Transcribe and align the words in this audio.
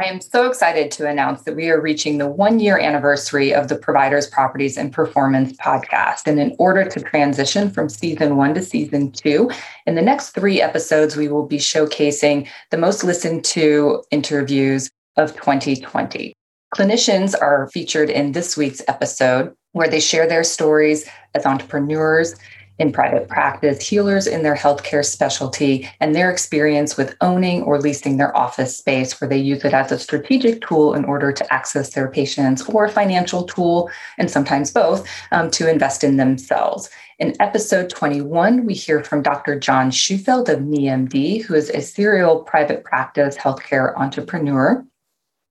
I 0.00 0.04
am 0.04 0.20
so 0.20 0.46
excited 0.46 0.92
to 0.92 1.08
announce 1.08 1.42
that 1.42 1.56
we 1.56 1.70
are 1.70 1.80
reaching 1.80 2.18
the 2.18 2.28
one 2.28 2.60
year 2.60 2.78
anniversary 2.78 3.52
of 3.52 3.66
the 3.66 3.74
Providers, 3.74 4.28
Properties, 4.28 4.76
and 4.76 4.92
Performance 4.92 5.54
podcast. 5.54 6.28
And 6.28 6.38
in 6.38 6.54
order 6.60 6.84
to 6.84 7.00
transition 7.00 7.68
from 7.68 7.88
season 7.88 8.36
one 8.36 8.54
to 8.54 8.62
season 8.62 9.10
two, 9.10 9.50
in 9.86 9.96
the 9.96 10.02
next 10.02 10.30
three 10.30 10.62
episodes, 10.62 11.16
we 11.16 11.26
will 11.26 11.46
be 11.46 11.58
showcasing 11.58 12.46
the 12.70 12.78
most 12.78 13.02
listened 13.02 13.44
to 13.46 14.04
interviews 14.12 14.88
of 15.16 15.34
2020. 15.34 16.32
Clinicians 16.76 17.34
are 17.40 17.68
featured 17.72 18.08
in 18.08 18.30
this 18.30 18.56
week's 18.56 18.82
episode 18.86 19.52
where 19.72 19.88
they 19.88 19.98
share 19.98 20.28
their 20.28 20.44
stories 20.44 21.10
as 21.34 21.44
entrepreneurs 21.44 22.36
in 22.78 22.92
private 22.92 23.28
practice, 23.28 23.86
healers 23.86 24.26
in 24.26 24.42
their 24.42 24.54
healthcare 24.54 25.04
specialty, 25.04 25.88
and 26.00 26.14
their 26.14 26.30
experience 26.30 26.96
with 26.96 27.16
owning 27.20 27.62
or 27.62 27.80
leasing 27.80 28.16
their 28.16 28.36
office 28.36 28.76
space, 28.76 29.20
where 29.20 29.28
they 29.28 29.38
use 29.38 29.64
it 29.64 29.74
as 29.74 29.92
a 29.92 29.98
strategic 29.98 30.60
tool 30.60 30.94
in 30.94 31.04
order 31.04 31.32
to 31.32 31.52
access 31.52 31.90
their 31.94 32.08
patients 32.08 32.62
or 32.68 32.84
a 32.84 32.90
financial 32.90 33.44
tool, 33.44 33.90
and 34.18 34.30
sometimes 34.30 34.70
both, 34.70 35.08
um, 35.32 35.50
to 35.50 35.68
invest 35.68 36.04
in 36.04 36.16
themselves. 36.16 36.90
In 37.18 37.34
episode 37.40 37.90
21, 37.90 38.64
we 38.64 38.74
hear 38.74 39.02
from 39.02 39.22
Dr. 39.22 39.58
John 39.58 39.90
Shufeldt 39.90 40.48
of 40.48 40.60
MeMD, 40.60 41.42
who 41.42 41.54
is 41.54 41.68
a 41.70 41.80
serial 41.80 42.44
private 42.44 42.84
practice 42.84 43.36
healthcare 43.36 43.96
entrepreneur. 43.96 44.86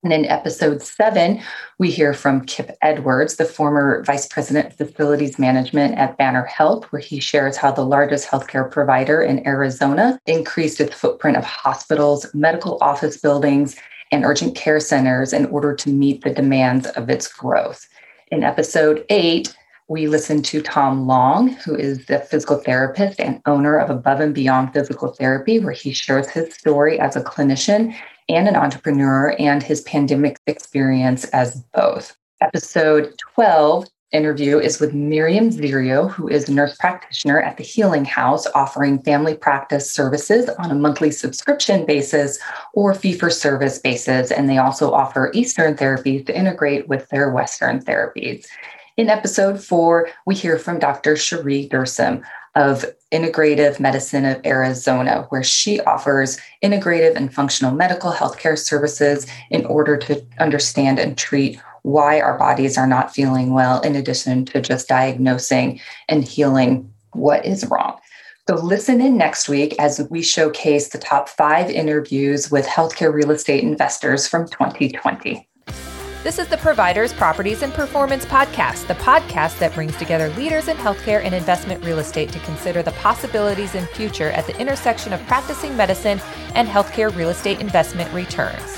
And 0.08 0.24
in 0.24 0.32
episode 0.32 0.82
seven, 0.82 1.42
we 1.80 1.92
hear 1.92 2.14
from 2.14 2.46
Kip 2.46 2.78
Edwards, 2.82 3.36
the 3.36 3.44
former 3.44 4.06
vice 4.06 4.26
president 4.26 4.68
of 4.68 4.78
facilities 4.78 5.38
management 5.38 5.98
at 5.98 6.16
Banner 6.16 6.46
Health, 6.46 6.86
where 6.94 7.02
he 7.02 7.20
shares 7.20 7.58
how 7.58 7.74
the 7.74 7.84
largest 7.84 8.30
healthcare 8.30 8.72
provider 8.72 9.22
in 9.22 9.46
Arizona 9.46 10.18
increased 10.26 10.80
its 10.80 10.96
footprint 10.96 11.36
of 11.36 11.44
hospitals, 11.44 12.26
medical 12.34 12.78
office 12.80 13.18
buildings, 13.18 13.76
and 14.14 14.24
urgent 14.24 14.56
care 14.56 14.80
centers 14.80 15.34
in 15.34 15.48
order 15.48 15.76
to 15.76 15.90
meet 15.90 16.24
the 16.24 16.30
demands 16.30 16.88
of 16.88 17.10
its 17.10 17.28
growth. 17.28 17.86
In 18.32 18.46
episode 18.46 19.06
eight, 19.10 19.54
we 19.90 20.08
listen 20.08 20.42
to 20.44 20.62
Tom 20.62 21.06
Long, 21.06 21.50
who 21.50 21.76
is 21.76 22.06
the 22.06 22.20
physical 22.20 22.60
therapist 22.60 23.20
and 23.20 23.42
owner 23.46 23.78
of 23.78 23.90
Above 23.90 24.22
and 24.22 24.34
Beyond 24.34 24.72
Physical 24.72 25.10
Therapy, 25.10 25.60
where 25.60 25.74
he 25.74 25.92
shares 25.92 26.30
his 26.30 26.54
story 26.54 26.98
as 26.98 27.18
a 27.18 27.22
clinician 27.22 27.94
and 28.30 28.48
an 28.48 28.56
entrepreneur 28.56 29.36
and 29.40 29.64
his 29.64 29.82
pandemic 29.82 30.40
experience 30.48 31.26
as 31.26 31.64
both. 31.74 32.16
Episode 32.42 33.18
12 33.36 33.88
interview 34.12 34.58
is 34.58 34.80
with 34.80 34.94
Miriam 34.94 35.50
Zirio, 35.50 36.10
who 36.10 36.28
is 36.28 36.48
a 36.48 36.54
nurse 36.54 36.76
practitioner 36.78 37.42
at 37.42 37.58
the 37.58 37.64
Healing 37.64 38.06
House, 38.06 38.48
offering 38.56 39.02
family 39.04 39.36
practice 39.36 39.92
services 39.92 40.50
on 40.60 40.72
a 40.72 40.76
monthly 40.76 41.12
subscription 41.12 41.86
basis 41.86 42.40
or 42.74 42.94
fee 42.94 43.14
for 43.14 43.30
service 43.30 43.80
basis. 43.80 44.32
And 44.32 44.50
they 44.50 44.58
also 44.58 44.92
offer 44.92 45.32
Eastern 45.34 45.76
therapies 45.76 46.26
to 46.28 46.38
integrate 46.38 46.88
with 46.88 47.10
their 47.10 47.32
Western 47.32 47.80
therapies. 47.80 48.46
In 48.96 49.10
episode 49.10 49.64
four, 49.64 50.10
we 50.26 50.34
hear 50.34 50.58
from 50.58 50.80
Dr. 50.80 51.16
Cherie 51.16 51.70
Dersom, 51.70 52.24
of 52.58 52.84
Integrative 53.12 53.80
Medicine 53.80 54.26
of 54.26 54.44
Arizona, 54.46 55.28
where 55.30 55.44
she 55.44 55.80
offers 55.82 56.40
integrative 56.64 57.16
and 57.16 57.34
functional 57.34 57.72
medical 57.72 58.12
healthcare 58.12 58.58
services 58.58 59.28
in 59.52 59.66
order 59.68 59.96
to 59.96 60.26
understand 60.40 60.98
and 61.00 61.18
treat 61.18 61.60
why 61.84 62.20
our 62.20 62.38
bodies 62.38 62.78
are 62.78 62.88
not 62.88 63.14
feeling 63.14 63.54
well, 63.54 63.80
in 63.82 63.96
addition 63.96 64.44
to 64.46 64.60
just 64.60 64.90
diagnosing 64.90 65.80
and 66.10 66.26
healing 66.26 66.92
what 67.14 67.46
is 67.46 67.66
wrong. 67.68 67.98
So, 68.50 68.56
listen 68.56 69.02
in 69.02 69.18
next 69.18 69.48
week 69.48 69.76
as 69.78 70.06
we 70.10 70.24
showcase 70.24 70.90
the 70.90 70.98
top 70.98 71.30
five 71.30 71.70
interviews 71.70 72.50
with 72.50 72.66
healthcare 72.66 73.14
real 73.14 73.32
estate 73.32 73.64
investors 73.64 74.28
from 74.28 74.48
2020. 74.48 75.47
This 76.28 76.40
is 76.40 76.50
the 76.50 76.58
Providers, 76.58 77.14
Properties, 77.14 77.62
and 77.62 77.74
Performance 77.74 78.26
Podcast, 78.26 78.88
the 78.88 78.96
podcast 78.96 79.60
that 79.60 79.74
brings 79.74 79.96
together 79.96 80.28
leaders 80.32 80.68
in 80.68 80.76
healthcare 80.76 81.24
and 81.24 81.34
investment 81.34 81.82
real 81.86 82.00
estate 82.00 82.34
to 82.34 82.40
consider 82.40 82.84
the 82.84 82.92
possibilities 82.92 83.76
in 83.76 83.86
future 83.86 84.32
at 84.32 84.46
the 84.46 84.60
intersection 84.60 85.14
of 85.14 85.26
practicing 85.28 85.78
medicine 85.78 86.20
and 86.54 86.68
healthcare 86.68 87.16
real 87.16 87.30
estate 87.30 87.62
investment 87.62 88.14
returns. 88.14 88.78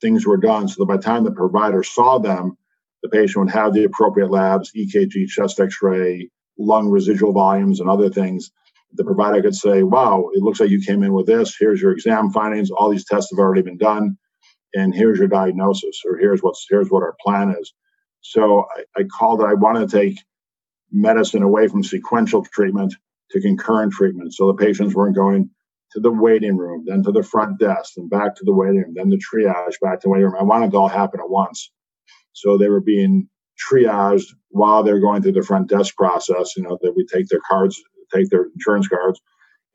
things 0.00 0.26
were 0.26 0.36
done 0.36 0.68
so 0.68 0.76
that 0.78 0.86
by 0.86 0.96
the 0.96 1.02
time 1.02 1.24
the 1.24 1.32
provider 1.32 1.82
saw 1.82 2.18
them, 2.18 2.56
the 3.02 3.08
patient 3.08 3.44
would 3.44 3.54
have 3.54 3.72
the 3.72 3.84
appropriate 3.84 4.30
labs, 4.30 4.72
EKG, 4.72 5.28
chest 5.28 5.60
x 5.60 5.78
ray, 5.82 6.30
lung 6.58 6.88
residual 6.88 7.32
volumes, 7.32 7.80
and 7.80 7.88
other 7.88 8.10
things. 8.10 8.50
The 8.94 9.04
provider 9.04 9.42
could 9.42 9.54
say, 9.54 9.82
Wow, 9.82 10.30
it 10.34 10.42
looks 10.42 10.60
like 10.60 10.70
you 10.70 10.80
came 10.80 11.02
in 11.02 11.12
with 11.12 11.26
this. 11.26 11.56
Here's 11.58 11.80
your 11.80 11.92
exam 11.92 12.30
findings. 12.30 12.70
All 12.70 12.90
these 12.90 13.06
tests 13.06 13.30
have 13.32 13.38
already 13.38 13.62
been 13.62 13.78
done. 13.78 14.18
And 14.74 14.94
here's 14.94 15.18
your 15.18 15.28
diagnosis, 15.28 16.02
or 16.06 16.16
here's 16.18 16.42
what's 16.42 16.66
here's 16.68 16.90
what 16.90 17.02
our 17.02 17.16
plan 17.24 17.54
is. 17.60 17.72
So 18.20 18.66
I, 18.76 19.00
I 19.00 19.04
called 19.04 19.40
it, 19.40 19.46
I 19.46 19.54
wanted 19.54 19.88
to 19.88 19.96
take 19.96 20.18
medicine 20.92 21.42
away 21.42 21.68
from 21.68 21.82
sequential 21.82 22.44
treatment 22.44 22.94
to 23.32 23.40
concurrent 23.40 23.92
treatment. 23.92 24.34
So 24.34 24.46
the 24.48 24.54
patients 24.54 24.94
weren't 24.94 25.16
going 25.16 25.50
to 25.92 26.00
the 26.00 26.12
waiting 26.12 26.56
room, 26.56 26.84
then 26.86 27.02
to 27.02 27.12
the 27.12 27.22
front 27.22 27.58
desk, 27.58 27.94
then 27.96 28.08
back 28.08 28.36
to 28.36 28.44
the 28.44 28.54
waiting 28.54 28.78
room, 28.82 28.94
then 28.94 29.10
the 29.10 29.18
triage, 29.18 29.80
back 29.80 30.00
to 30.00 30.06
the 30.06 30.10
waiting 30.10 30.26
room. 30.26 30.36
I 30.38 30.44
wanted 30.44 30.68
it 30.68 30.74
all 30.74 30.88
happen 30.88 31.20
at 31.20 31.30
once. 31.30 31.70
So 32.32 32.56
they 32.56 32.68
were 32.68 32.80
being 32.80 33.28
triaged 33.70 34.28
while 34.50 34.82
they're 34.82 35.00
going 35.00 35.22
through 35.22 35.32
the 35.32 35.42
front 35.42 35.68
desk 35.68 35.96
process. 35.96 36.56
You 36.56 36.62
know, 36.62 36.78
that 36.80 36.94
we 36.96 37.04
take 37.06 37.28
their 37.28 37.40
cards, 37.48 37.80
take 38.14 38.30
their 38.30 38.46
insurance 38.54 38.88
cards. 38.88 39.20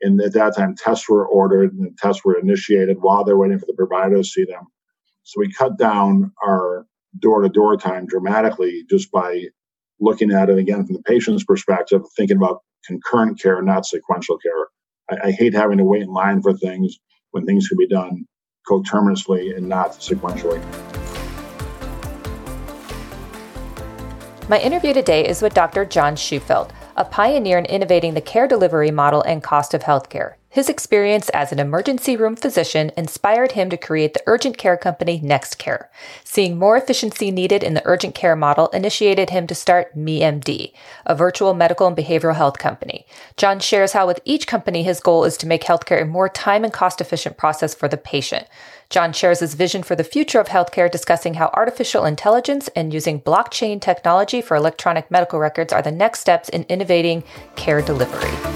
And 0.02 0.20
at 0.20 0.34
that 0.34 0.56
time, 0.56 0.74
tests 0.76 1.08
were 1.08 1.26
ordered 1.26 1.72
and 1.72 1.96
tests 1.96 2.24
were 2.24 2.38
initiated 2.38 2.98
while 3.00 3.24
they're 3.24 3.38
waiting 3.38 3.58
for 3.58 3.66
the 3.66 3.74
provider 3.74 4.16
to 4.16 4.24
see 4.24 4.44
them. 4.44 4.66
So 5.22 5.40
we 5.40 5.52
cut 5.52 5.78
down 5.78 6.32
our 6.44 6.86
door 7.18 7.42
to 7.42 7.48
door 7.48 7.76
time 7.76 8.06
dramatically 8.06 8.84
just 8.88 9.10
by 9.10 9.44
looking 10.00 10.30
at 10.32 10.50
it 10.50 10.58
again 10.58 10.84
from 10.84 10.96
the 10.96 11.02
patient's 11.02 11.44
perspective, 11.44 12.02
thinking 12.16 12.36
about 12.36 12.60
concurrent 12.84 13.40
care, 13.40 13.62
not 13.62 13.86
sequential 13.86 14.38
care. 14.38 14.66
I, 15.10 15.28
I 15.28 15.30
hate 15.32 15.54
having 15.54 15.78
to 15.78 15.84
wait 15.84 16.02
in 16.02 16.08
line 16.08 16.42
for 16.42 16.52
things 16.54 16.98
when 17.30 17.46
things 17.46 17.68
could 17.68 17.78
be 17.78 17.88
done 17.88 18.26
coterminously 18.68 19.56
and 19.56 19.68
not 19.68 19.92
sequentially. 19.92 20.62
My 24.48 24.60
interview 24.60 24.94
today 24.94 25.26
is 25.26 25.42
with 25.42 25.54
Dr. 25.54 25.84
John 25.84 26.14
Shufeldt, 26.14 26.70
a 26.96 27.04
pioneer 27.04 27.58
in 27.58 27.64
innovating 27.64 28.14
the 28.14 28.20
care 28.20 28.46
delivery 28.46 28.90
model 28.90 29.22
and 29.22 29.42
cost 29.42 29.74
of 29.74 29.82
healthcare. 29.82 30.34
His 30.56 30.70
experience 30.70 31.28
as 31.34 31.52
an 31.52 31.58
emergency 31.58 32.16
room 32.16 32.34
physician 32.34 32.90
inspired 32.96 33.52
him 33.52 33.68
to 33.68 33.76
create 33.76 34.14
the 34.14 34.22
urgent 34.26 34.56
care 34.56 34.78
company 34.78 35.20
NextCare. 35.20 35.88
Seeing 36.24 36.56
more 36.56 36.78
efficiency 36.78 37.30
needed 37.30 37.62
in 37.62 37.74
the 37.74 37.82
urgent 37.84 38.14
care 38.14 38.34
model 38.34 38.68
initiated 38.68 39.28
him 39.28 39.46
to 39.48 39.54
start 39.54 39.94
MeMD, 39.94 40.72
a 41.04 41.14
virtual 41.14 41.52
medical 41.52 41.86
and 41.86 41.94
behavioral 41.94 42.36
health 42.36 42.56
company. 42.56 43.04
John 43.36 43.60
shares 43.60 43.92
how 43.92 44.06
with 44.06 44.18
each 44.24 44.46
company 44.46 44.82
his 44.82 44.98
goal 44.98 45.24
is 45.24 45.36
to 45.36 45.46
make 45.46 45.64
healthcare 45.64 46.00
a 46.00 46.06
more 46.06 46.30
time 46.30 46.64
and 46.64 46.72
cost 46.72 47.02
efficient 47.02 47.36
process 47.36 47.74
for 47.74 47.86
the 47.86 47.98
patient. 47.98 48.46
John 48.88 49.12
shares 49.12 49.40
his 49.40 49.52
vision 49.52 49.82
for 49.82 49.94
the 49.94 50.04
future 50.04 50.40
of 50.40 50.48
healthcare, 50.48 50.90
discussing 50.90 51.34
how 51.34 51.50
artificial 51.52 52.06
intelligence 52.06 52.68
and 52.68 52.94
using 52.94 53.20
blockchain 53.20 53.78
technology 53.78 54.40
for 54.40 54.56
electronic 54.56 55.10
medical 55.10 55.38
records 55.38 55.70
are 55.70 55.82
the 55.82 55.92
next 55.92 56.20
steps 56.20 56.48
in 56.48 56.62
innovating 56.70 57.24
care 57.56 57.82
delivery. 57.82 58.55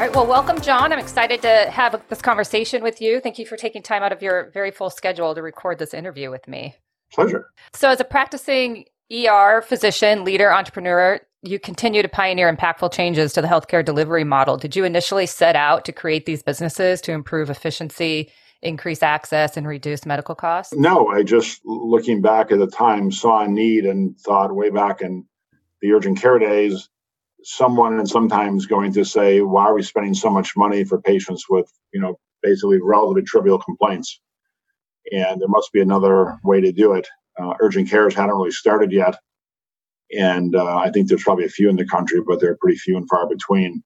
All 0.00 0.06
right. 0.06 0.16
Well, 0.16 0.26
welcome, 0.26 0.58
John. 0.62 0.94
I'm 0.94 0.98
excited 0.98 1.42
to 1.42 1.70
have 1.70 2.02
this 2.08 2.22
conversation 2.22 2.82
with 2.82 3.02
you. 3.02 3.20
Thank 3.20 3.38
you 3.38 3.44
for 3.44 3.58
taking 3.58 3.82
time 3.82 4.02
out 4.02 4.12
of 4.12 4.22
your 4.22 4.50
very 4.54 4.70
full 4.70 4.88
schedule 4.88 5.34
to 5.34 5.42
record 5.42 5.78
this 5.78 5.92
interview 5.92 6.30
with 6.30 6.48
me. 6.48 6.74
Pleasure. 7.12 7.50
So, 7.74 7.90
as 7.90 8.00
a 8.00 8.04
practicing 8.04 8.86
ER 9.12 9.60
physician, 9.60 10.24
leader, 10.24 10.50
entrepreneur, 10.54 11.20
you 11.42 11.60
continue 11.60 12.00
to 12.00 12.08
pioneer 12.08 12.50
impactful 12.50 12.94
changes 12.94 13.34
to 13.34 13.42
the 13.42 13.46
healthcare 13.46 13.84
delivery 13.84 14.24
model. 14.24 14.56
Did 14.56 14.74
you 14.74 14.84
initially 14.84 15.26
set 15.26 15.54
out 15.54 15.84
to 15.84 15.92
create 15.92 16.24
these 16.24 16.42
businesses 16.42 17.02
to 17.02 17.12
improve 17.12 17.50
efficiency, 17.50 18.32
increase 18.62 19.02
access, 19.02 19.58
and 19.58 19.68
reduce 19.68 20.06
medical 20.06 20.34
costs? 20.34 20.72
No, 20.74 21.08
I 21.08 21.24
just 21.24 21.60
looking 21.66 22.22
back 22.22 22.50
at 22.52 22.58
the 22.58 22.68
time 22.68 23.12
saw 23.12 23.42
a 23.42 23.48
need 23.48 23.84
and 23.84 24.18
thought 24.18 24.56
way 24.56 24.70
back 24.70 25.02
in 25.02 25.26
the 25.82 25.92
urgent 25.92 26.18
care 26.18 26.38
days 26.38 26.88
someone 27.44 27.98
and 27.98 28.08
sometimes 28.08 28.66
going 28.66 28.92
to 28.92 29.04
say, 29.04 29.40
why 29.40 29.64
are 29.64 29.74
we 29.74 29.82
spending 29.82 30.14
so 30.14 30.30
much 30.30 30.56
money 30.56 30.84
for 30.84 31.00
patients 31.00 31.44
with, 31.48 31.70
you 31.92 32.00
know, 32.00 32.18
basically 32.42 32.80
relatively 32.82 33.22
trivial 33.22 33.58
complaints. 33.58 34.20
And 35.12 35.40
there 35.40 35.48
must 35.48 35.72
be 35.72 35.80
another 35.80 36.38
way 36.44 36.60
to 36.60 36.72
do 36.72 36.92
it. 36.94 37.08
Uh, 37.40 37.54
urgent 37.60 37.88
cares 37.88 38.14
hadn't 38.14 38.34
really 38.34 38.50
started 38.50 38.92
yet. 38.92 39.16
And 40.12 40.56
uh, 40.56 40.76
I 40.78 40.90
think 40.90 41.08
there's 41.08 41.22
probably 41.22 41.44
a 41.44 41.50
few 41.50 41.68
in 41.68 41.76
the 41.76 41.86
country, 41.86 42.20
but 42.26 42.40
they're 42.40 42.56
pretty 42.60 42.78
few 42.78 42.96
and 42.96 43.08
far 43.08 43.28
between. 43.28 43.82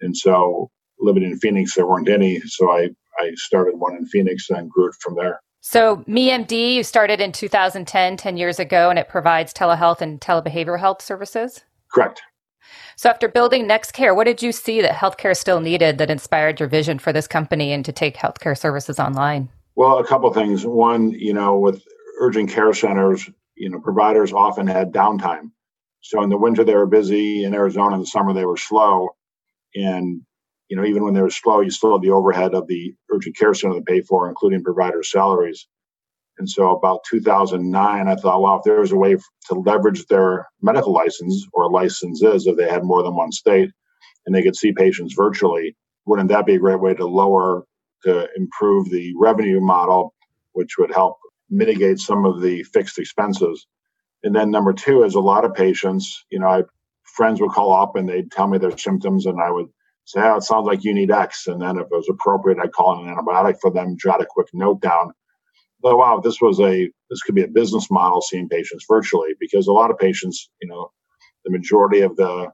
And 0.00 0.16
so 0.16 0.70
living 0.98 1.22
in 1.22 1.38
Phoenix, 1.38 1.74
there 1.74 1.86
weren't 1.86 2.08
any. 2.08 2.40
So 2.40 2.70
I, 2.70 2.90
I 3.18 3.32
started 3.34 3.76
one 3.76 3.96
in 3.96 4.06
Phoenix 4.06 4.48
and 4.50 4.70
grew 4.70 4.88
it 4.88 4.94
from 5.00 5.14
there. 5.16 5.40
So, 5.60 6.04
MeMD, 6.08 6.74
you 6.74 6.84
started 6.84 7.20
in 7.20 7.32
2010, 7.32 8.16
10 8.16 8.36
years 8.36 8.60
ago, 8.60 8.90
and 8.90 8.98
it 8.98 9.08
provides 9.08 9.52
telehealth 9.52 10.00
and 10.00 10.20
telebehavioral 10.20 10.78
health 10.78 11.02
services? 11.02 11.64
Correct. 11.92 12.22
So, 12.96 13.08
after 13.08 13.28
building 13.28 13.68
NextCare, 13.68 14.14
what 14.14 14.24
did 14.24 14.42
you 14.42 14.52
see 14.52 14.80
that 14.82 14.94
healthcare 14.94 15.36
still 15.36 15.60
needed 15.60 15.98
that 15.98 16.10
inspired 16.10 16.58
your 16.58 16.68
vision 16.68 16.98
for 16.98 17.12
this 17.12 17.26
company 17.26 17.72
and 17.72 17.84
to 17.84 17.92
take 17.92 18.16
healthcare 18.16 18.58
services 18.58 18.98
online? 18.98 19.48
Well, 19.76 19.98
a 19.98 20.06
couple 20.06 20.32
things. 20.32 20.66
One, 20.66 21.10
you 21.12 21.32
know, 21.32 21.58
with 21.58 21.82
urgent 22.20 22.50
care 22.50 22.72
centers, 22.72 23.28
you 23.56 23.70
know, 23.70 23.80
providers 23.80 24.32
often 24.32 24.66
had 24.66 24.92
downtime. 24.92 25.50
So 26.00 26.22
in 26.22 26.30
the 26.30 26.38
winter 26.38 26.64
they 26.64 26.74
were 26.74 26.86
busy. 26.86 27.44
In 27.44 27.54
Arizona 27.54 27.94
in 27.94 28.00
the 28.00 28.06
summer 28.06 28.32
they 28.32 28.44
were 28.44 28.56
slow. 28.56 29.10
And 29.74 30.22
you 30.68 30.76
know, 30.76 30.84
even 30.84 31.02
when 31.02 31.14
they 31.14 31.22
were 31.22 31.30
slow, 31.30 31.60
you 31.60 31.70
still 31.70 31.92
had 31.92 32.02
the 32.02 32.10
overhead 32.10 32.54
of 32.54 32.66
the 32.66 32.94
urgent 33.10 33.36
care 33.36 33.54
center 33.54 33.76
to 33.76 33.82
pay 33.82 34.02
for, 34.02 34.28
including 34.28 34.62
provider 34.62 35.02
salaries. 35.02 35.66
And 36.38 36.48
so 36.48 36.70
about 36.70 37.00
2009, 37.10 38.08
I 38.08 38.14
thought, 38.16 38.42
well, 38.42 38.56
if 38.58 38.64
there 38.64 38.80
was 38.80 38.92
a 38.92 38.96
way 38.96 39.16
to 39.16 39.54
leverage 39.54 40.06
their 40.06 40.48
medical 40.62 40.92
license 40.92 41.46
or 41.52 41.70
licenses 41.70 42.46
if 42.46 42.56
they 42.56 42.68
had 42.68 42.84
more 42.84 43.02
than 43.02 43.16
one 43.16 43.32
state 43.32 43.70
and 44.26 44.34
they 44.34 44.42
could 44.42 44.56
see 44.56 44.72
patients 44.72 45.14
virtually, 45.14 45.76
wouldn't 46.06 46.28
that 46.30 46.46
be 46.46 46.54
a 46.54 46.58
great 46.58 46.80
way 46.80 46.94
to 46.94 47.06
lower, 47.06 47.64
to 48.04 48.28
improve 48.36 48.90
the 48.90 49.12
revenue 49.18 49.60
model, 49.60 50.14
which 50.52 50.78
would 50.78 50.92
help 50.92 51.18
mitigate 51.50 51.98
some 51.98 52.24
of 52.24 52.40
the 52.40 52.62
fixed 52.64 52.98
expenses? 52.98 53.66
And 54.22 54.34
then 54.34 54.50
number 54.50 54.72
two 54.72 55.02
is 55.04 55.14
a 55.14 55.20
lot 55.20 55.44
of 55.44 55.54
patients, 55.54 56.24
you 56.30 56.38
know, 56.38 56.48
I 56.48 56.62
friends 57.18 57.40
would 57.40 57.50
call 57.50 57.72
up 57.74 57.96
and 57.96 58.08
they'd 58.08 58.30
tell 58.30 58.46
me 58.46 58.58
their 58.58 58.76
symptoms 58.78 59.26
and 59.26 59.40
I 59.40 59.50
would 59.50 59.68
say, 60.04 60.20
oh, 60.22 60.36
it 60.36 60.42
sounds 60.42 60.66
like 60.66 60.84
you 60.84 60.94
need 60.94 61.10
X. 61.10 61.48
And 61.48 61.60
then 61.60 61.76
if 61.76 61.82
it 61.82 61.90
was 61.90 62.08
appropriate, 62.08 62.58
I'd 62.62 62.72
call 62.72 63.02
an 63.02 63.14
antibiotic 63.14 63.56
for 63.60 63.70
them, 63.70 63.96
jot 64.00 64.22
a 64.22 64.26
quick 64.26 64.48
note 64.54 64.80
down. 64.80 65.12
But 65.80 65.96
wow, 65.96 66.20
this 66.22 66.40
was 66.40 66.60
a 66.60 66.90
this 67.10 67.22
could 67.22 67.34
be 67.34 67.44
a 67.44 67.48
business 67.48 67.90
model 67.90 68.20
seeing 68.20 68.48
patients 68.48 68.84
virtually 68.88 69.30
because 69.38 69.66
a 69.66 69.72
lot 69.72 69.90
of 69.90 69.98
patients, 69.98 70.50
you 70.60 70.68
know, 70.68 70.90
the 71.44 71.50
majority 71.50 72.00
of 72.00 72.16
the 72.16 72.48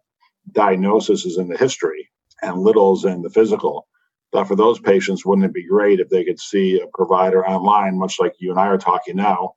diagnosis 0.52 1.24
is 1.24 1.38
in 1.38 1.48
the 1.48 1.56
history 1.56 2.10
and 2.42 2.60
littles 2.60 3.04
in 3.04 3.22
the 3.22 3.30
physical. 3.30 3.86
But 4.32 4.44
for 4.44 4.56
those 4.56 4.80
patients, 4.80 5.24
wouldn't 5.24 5.46
it 5.46 5.54
be 5.54 5.66
great 5.66 6.00
if 6.00 6.08
they 6.08 6.24
could 6.24 6.40
see 6.40 6.80
a 6.80 6.86
provider 6.92 7.46
online, 7.46 7.98
much 7.98 8.16
like 8.20 8.32
you 8.40 8.50
and 8.50 8.60
I 8.60 8.66
are 8.66 8.78
talking 8.78 9.16
now, 9.16 9.54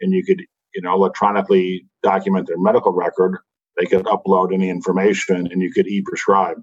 and 0.00 0.12
you 0.12 0.24
could, 0.24 0.40
you 0.74 0.82
know, 0.82 0.94
electronically 0.94 1.86
document 2.02 2.46
their 2.46 2.58
medical 2.58 2.92
record. 2.92 3.38
They 3.76 3.86
could 3.86 4.04
upload 4.06 4.54
any 4.54 4.70
information 4.70 5.48
and 5.50 5.60
you 5.60 5.72
could 5.72 5.88
e-prescribe. 5.88 6.58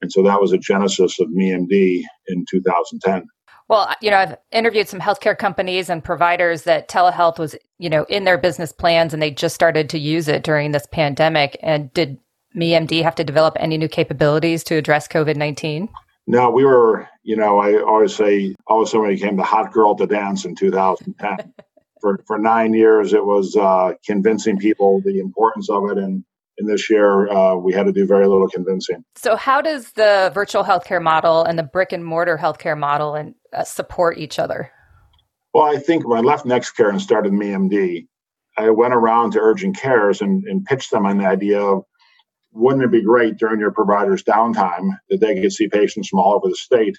And 0.00 0.12
so 0.12 0.22
that 0.22 0.40
was 0.40 0.52
a 0.52 0.58
genesis 0.58 1.18
of 1.20 1.28
MeMD 1.28 2.02
in 2.28 2.44
2010. 2.50 3.26
Well, 3.68 3.94
you 4.00 4.10
know, 4.10 4.18
I've 4.18 4.36
interviewed 4.50 4.88
some 4.88 5.00
healthcare 5.00 5.36
companies 5.36 5.88
and 5.88 6.02
providers 6.02 6.62
that 6.62 6.88
telehealth 6.88 7.38
was, 7.38 7.56
you 7.78 7.88
know, 7.88 8.04
in 8.04 8.24
their 8.24 8.38
business 8.38 8.72
plans 8.72 9.12
and 9.12 9.22
they 9.22 9.30
just 9.30 9.54
started 9.54 9.88
to 9.90 9.98
use 9.98 10.28
it 10.28 10.42
during 10.42 10.72
this 10.72 10.86
pandemic. 10.86 11.56
And 11.62 11.92
did 11.94 12.18
MeMD 12.56 13.02
have 13.02 13.14
to 13.16 13.24
develop 13.24 13.56
any 13.58 13.78
new 13.78 13.88
capabilities 13.88 14.64
to 14.64 14.76
address 14.76 15.08
COVID 15.08 15.36
19? 15.36 15.88
No, 16.26 16.50
we 16.50 16.64
were, 16.64 17.08
you 17.22 17.36
know, 17.36 17.58
I 17.58 17.80
always 17.82 18.14
say, 18.14 18.54
all 18.66 18.80
of 18.80 18.86
a 18.86 18.90
sudden 18.90 19.08
became 19.08 19.36
the 19.36 19.42
hot 19.42 19.72
girl 19.72 19.96
to 19.96 20.06
dance 20.06 20.44
in 20.44 20.54
2010. 20.54 21.52
for, 22.00 22.22
for 22.26 22.38
nine 22.38 22.74
years, 22.74 23.12
it 23.12 23.24
was 23.24 23.56
uh, 23.56 23.94
convincing 24.06 24.58
people 24.58 25.00
the 25.04 25.18
importance 25.18 25.68
of 25.68 25.90
it 25.90 25.98
and 25.98 26.24
and 26.58 26.68
this 26.68 26.90
year 26.90 27.28
uh, 27.30 27.56
we 27.56 27.72
had 27.72 27.84
to 27.84 27.92
do 27.92 28.06
very 28.06 28.26
little 28.26 28.48
convincing. 28.48 29.02
So, 29.16 29.36
how 29.36 29.60
does 29.62 29.92
the 29.92 30.30
virtual 30.34 30.64
healthcare 30.64 31.02
model 31.02 31.44
and 31.44 31.58
the 31.58 31.62
brick 31.62 31.92
and 31.92 32.04
mortar 32.04 32.36
healthcare 32.36 32.78
model 32.78 33.14
and 33.14 33.34
Uh, 33.52 33.64
support 33.64 34.18
each 34.18 34.38
other? 34.38 34.70
Well, 35.52 35.64
I 35.64 35.78
think 35.78 36.08
when 36.08 36.18
I 36.18 36.22
left 36.22 36.46
NextCare 36.46 36.88
and 36.88 37.00
started 37.00 37.32
MeMD, 37.32 38.06
I 38.56 38.70
went 38.70 38.94
around 38.94 39.32
to 39.32 39.40
urgent 39.40 39.76
cares 39.76 40.20
and, 40.20 40.44
and 40.44 40.64
pitched 40.64 40.90
them 40.90 41.06
on 41.06 41.18
the 41.18 41.26
idea 41.26 41.60
of 41.60 41.84
wouldn't 42.52 42.84
it 42.84 42.90
be 42.90 43.02
great 43.02 43.38
during 43.38 43.60
your 43.60 43.72
provider's 43.72 44.22
downtime 44.22 44.90
that 45.08 45.20
they 45.20 45.40
could 45.40 45.52
see 45.52 45.68
patients 45.68 46.08
from 46.08 46.20
all 46.20 46.34
over 46.34 46.48
the 46.48 46.54
state? 46.54 46.98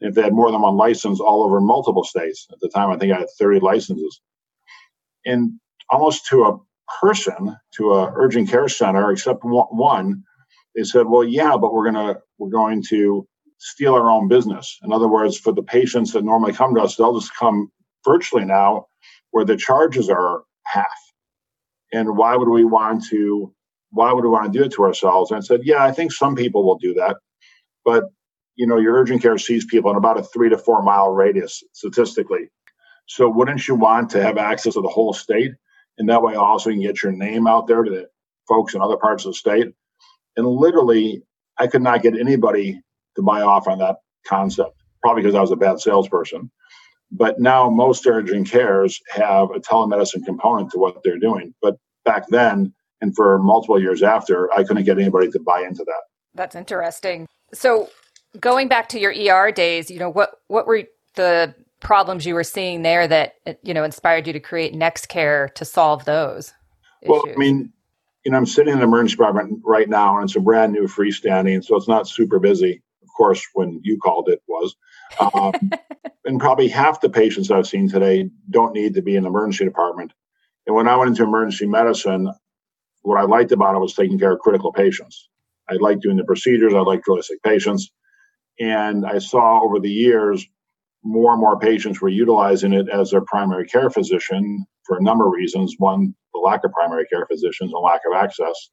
If 0.00 0.14
they 0.14 0.22
had 0.22 0.34
more 0.34 0.50
than 0.50 0.60
one 0.60 0.76
license 0.76 1.20
all 1.20 1.42
over 1.42 1.60
multiple 1.60 2.04
states, 2.04 2.46
at 2.52 2.60
the 2.60 2.68
time 2.68 2.90
I 2.90 2.98
think 2.98 3.12
I 3.12 3.18
had 3.18 3.28
30 3.38 3.60
licenses. 3.60 4.20
And 5.24 5.58
almost 5.90 6.26
to 6.26 6.44
a 6.44 6.58
person 7.00 7.56
to 7.76 7.92
a 7.92 8.12
urgent 8.14 8.48
care 8.48 8.68
center 8.68 9.10
except 9.10 9.40
one 9.42 10.22
they 10.74 10.84
said 10.84 11.06
well 11.06 11.24
yeah 11.24 11.56
but 11.56 11.72
we're 11.72 11.90
going 11.90 12.14
to 12.14 12.20
we're 12.38 12.48
going 12.48 12.82
to 12.82 13.26
steal 13.58 13.94
our 13.94 14.10
own 14.10 14.28
business. 14.28 14.78
In 14.82 14.92
other 14.92 15.08
words 15.08 15.38
for 15.38 15.52
the 15.52 15.62
patients 15.62 16.12
that 16.12 16.24
normally 16.24 16.52
come 16.52 16.74
to 16.74 16.82
us 16.82 16.96
they'll 16.96 17.18
just 17.18 17.34
come 17.34 17.70
virtually 18.04 18.44
now 18.44 18.86
where 19.30 19.44
the 19.44 19.56
charges 19.56 20.08
are 20.08 20.42
half. 20.64 20.86
And 21.92 22.16
why 22.16 22.36
would 22.36 22.48
we 22.48 22.64
want 22.64 23.04
to 23.10 23.52
why 23.90 24.12
would 24.12 24.24
we 24.24 24.30
want 24.30 24.52
to 24.52 24.58
do 24.58 24.64
it 24.64 24.72
to 24.72 24.82
ourselves? 24.84 25.30
And 25.30 25.38
i 25.38 25.40
said 25.40 25.60
yeah 25.64 25.84
i 25.84 25.92
think 25.92 26.12
some 26.12 26.36
people 26.36 26.64
will 26.64 26.78
do 26.78 26.94
that. 26.94 27.16
But 27.84 28.04
you 28.56 28.66
know 28.66 28.78
your 28.78 28.94
urgent 28.94 29.22
care 29.22 29.38
sees 29.38 29.64
people 29.64 29.90
in 29.90 29.96
about 29.96 30.18
a 30.18 30.22
three 30.22 30.50
to 30.50 30.58
four 30.58 30.82
mile 30.82 31.10
radius 31.10 31.62
statistically. 31.72 32.50
So 33.06 33.28
wouldn't 33.28 33.66
you 33.68 33.74
want 33.74 34.10
to 34.10 34.22
have 34.22 34.38
access 34.38 34.74
to 34.74 34.82
the 34.82 34.88
whole 34.88 35.12
state? 35.12 35.52
And 35.98 36.08
that 36.08 36.22
way 36.22 36.34
also 36.34 36.70
you 36.70 36.76
can 36.76 36.86
get 36.86 37.02
your 37.02 37.12
name 37.12 37.46
out 37.46 37.66
there 37.66 37.82
to 37.82 37.90
the 37.90 38.08
folks 38.48 38.74
in 38.74 38.82
other 38.82 38.96
parts 38.96 39.24
of 39.24 39.30
the 39.30 39.36
state. 39.36 39.68
And 40.36 40.46
literally, 40.46 41.22
I 41.58 41.66
could 41.66 41.82
not 41.82 42.02
get 42.02 42.18
anybody 42.18 42.82
to 43.16 43.22
buy 43.22 43.42
off 43.42 43.66
on 43.68 43.78
that 43.78 43.96
concept, 44.26 44.76
probably 45.02 45.22
because 45.22 45.34
I 45.34 45.40
was 45.40 45.50
a 45.50 45.56
bad 45.56 45.80
salesperson. 45.80 46.50
But 47.10 47.38
now 47.38 47.70
most 47.70 48.06
urgent 48.06 48.50
cares 48.50 49.00
have 49.10 49.50
a 49.50 49.60
telemedicine 49.60 50.24
component 50.24 50.70
to 50.72 50.78
what 50.78 51.02
they're 51.04 51.18
doing. 51.18 51.54
But 51.62 51.76
back 52.04 52.28
then, 52.28 52.74
and 53.00 53.14
for 53.14 53.38
multiple 53.38 53.80
years 53.80 54.02
after, 54.02 54.52
I 54.52 54.64
couldn't 54.64 54.84
get 54.84 54.98
anybody 54.98 55.30
to 55.30 55.40
buy 55.40 55.60
into 55.60 55.84
that. 55.84 56.02
That's 56.34 56.54
interesting. 56.54 57.26
So, 57.52 57.90
going 58.40 58.68
back 58.68 58.88
to 58.90 59.00
your 59.00 59.12
ER 59.12 59.50
days, 59.52 59.90
you 59.90 59.98
know, 59.98 60.10
what 60.10 60.40
what 60.48 60.66
were 60.66 60.84
the 61.14 61.54
problems 61.80 62.26
you 62.26 62.34
were 62.34 62.44
seeing 62.44 62.82
there 62.82 63.06
that 63.06 63.34
you 63.62 63.74
know 63.74 63.84
inspired 63.84 64.26
you 64.26 64.32
to 64.32 64.40
create 64.40 64.74
NextCare 64.74 65.54
to 65.54 65.64
solve 65.64 66.04
those? 66.04 66.52
Well, 67.06 67.22
I 67.28 67.36
mean, 67.36 67.72
you 68.24 68.32
know, 68.32 68.38
I'm 68.38 68.46
sitting 68.46 68.72
in 68.72 68.80
the 68.80 68.84
emergency 68.84 69.12
department 69.12 69.60
right 69.64 69.88
now, 69.88 70.16
and 70.16 70.24
it's 70.24 70.36
a 70.36 70.40
brand 70.40 70.72
new 70.72 70.88
freestanding, 70.88 71.64
so 71.64 71.76
it's 71.76 71.88
not 71.88 72.08
super 72.08 72.38
busy. 72.38 72.82
Of 73.16 73.18
course, 73.18 73.46
when 73.54 73.80
you 73.82 73.96
called 73.96 74.28
it 74.28 74.42
was, 74.46 74.76
um, 75.18 75.54
and 76.26 76.38
probably 76.38 76.68
half 76.68 77.00
the 77.00 77.08
patients 77.08 77.50
I've 77.50 77.66
seen 77.66 77.88
today 77.88 78.28
don't 78.50 78.74
need 78.74 78.92
to 78.94 79.02
be 79.02 79.16
in 79.16 79.22
the 79.22 79.30
emergency 79.30 79.64
department. 79.64 80.12
And 80.66 80.76
when 80.76 80.86
I 80.86 80.96
went 80.96 81.08
into 81.08 81.22
emergency 81.22 81.66
medicine, 81.66 82.30
what 83.00 83.18
I 83.18 83.22
liked 83.22 83.52
about 83.52 83.74
it 83.74 83.78
was 83.78 83.94
taking 83.94 84.18
care 84.18 84.32
of 84.32 84.40
critical 84.40 84.70
patients. 84.70 85.30
I 85.66 85.76
liked 85.80 86.02
doing 86.02 86.18
the 86.18 86.24
procedures. 86.24 86.74
I 86.74 86.80
liked 86.80 87.08
really 87.08 87.22
sick 87.22 87.42
patients, 87.42 87.90
and 88.60 89.06
I 89.06 89.16
saw 89.16 89.62
over 89.62 89.80
the 89.80 89.90
years 89.90 90.46
more 91.02 91.32
and 91.32 91.40
more 91.40 91.58
patients 91.58 92.02
were 92.02 92.10
utilizing 92.10 92.74
it 92.74 92.86
as 92.90 93.12
their 93.12 93.22
primary 93.22 93.66
care 93.66 93.88
physician 93.88 94.66
for 94.84 94.98
a 94.98 95.02
number 95.02 95.26
of 95.26 95.32
reasons. 95.32 95.74
One, 95.78 96.14
the 96.34 96.40
lack 96.40 96.64
of 96.64 96.72
primary 96.72 97.06
care 97.06 97.24
physicians 97.24 97.72
and 97.72 97.82
lack 97.82 98.02
of 98.06 98.14
access. 98.14 98.68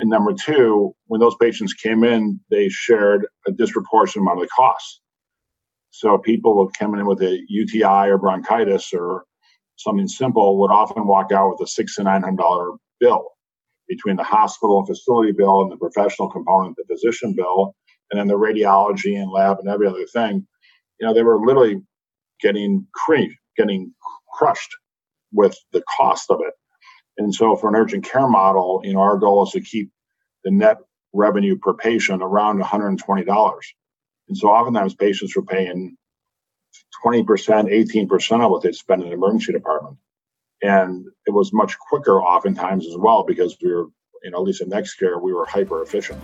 And 0.00 0.10
number 0.10 0.32
two, 0.34 0.94
when 1.06 1.20
those 1.20 1.36
patients 1.40 1.74
came 1.74 2.04
in, 2.04 2.40
they 2.50 2.68
shared 2.68 3.26
a 3.46 3.52
disproportionate 3.52 4.24
amount 4.24 4.40
of 4.40 4.44
the 4.44 4.50
costs. 4.56 5.00
So 5.90 6.18
people 6.18 6.70
come 6.78 6.94
in 6.96 7.06
with 7.06 7.22
a 7.22 7.40
UTI 7.48 8.10
or 8.10 8.18
bronchitis 8.18 8.92
or 8.94 9.24
something 9.76 10.08
simple 10.08 10.60
would 10.60 10.70
often 10.72 11.06
walk 11.06 11.32
out 11.32 11.50
with 11.50 11.68
a 11.68 11.70
six 11.70 11.96
to 11.96 12.04
nine 12.04 12.22
hundred 12.22 12.38
dollar 12.38 12.72
bill 13.00 13.30
between 13.88 14.16
the 14.16 14.24
hospital 14.24 14.80
and 14.80 14.88
facility 14.88 15.32
bill 15.32 15.62
and 15.62 15.72
the 15.72 15.76
professional 15.78 16.30
component, 16.30 16.76
the 16.76 16.84
physician 16.94 17.34
bill, 17.36 17.74
and 18.10 18.20
then 18.20 18.28
the 18.28 18.34
radiology 18.38 19.16
and 19.20 19.30
lab 19.32 19.58
and 19.60 19.68
every 19.68 19.86
other 19.88 20.06
thing 20.06 20.42
you 21.00 21.06
know, 21.08 21.14
they 21.14 21.24
were 21.24 21.44
literally 21.44 21.82
getting 22.42 22.86
cre- 22.94 23.34
getting 23.56 23.94
crushed 24.34 24.70
with 25.32 25.56
the 25.72 25.82
cost 25.98 26.30
of 26.30 26.40
it. 26.46 26.54
And 27.18 27.34
so 27.34 27.56
for 27.56 27.68
an 27.68 27.74
urgent 27.74 28.04
care 28.04 28.28
model, 28.28 28.80
you 28.84 28.92
know, 28.92 29.00
our 29.00 29.18
goal 29.18 29.44
is 29.44 29.50
to 29.50 29.60
keep 29.60 29.90
the 30.44 30.52
net 30.52 30.78
revenue 31.12 31.58
per 31.58 31.74
patient 31.74 32.22
around 32.22 32.62
$120. 32.62 33.60
And 34.28 34.36
so 34.36 34.48
oftentimes 34.48 34.94
patients 34.94 35.34
were 35.34 35.42
paying 35.42 35.96
20%, 37.04 37.26
18% 37.26 38.44
of 38.44 38.50
what 38.50 38.62
they'd 38.62 38.74
spend 38.74 39.02
in 39.02 39.08
the 39.08 39.14
emergency 39.14 39.52
department. 39.52 39.96
And 40.62 41.06
it 41.26 41.32
was 41.32 41.52
much 41.52 41.76
quicker 41.78 42.22
oftentimes 42.22 42.86
as 42.86 42.96
well 42.96 43.24
because 43.26 43.56
we 43.62 43.72
were, 43.72 43.86
you 44.22 44.30
know, 44.30 44.38
at 44.38 44.44
least 44.44 44.60
in 44.60 44.70
NextCare, 44.70 45.20
we 45.20 45.32
were 45.32 45.44
hyper 45.44 45.82
efficient. 45.82 46.22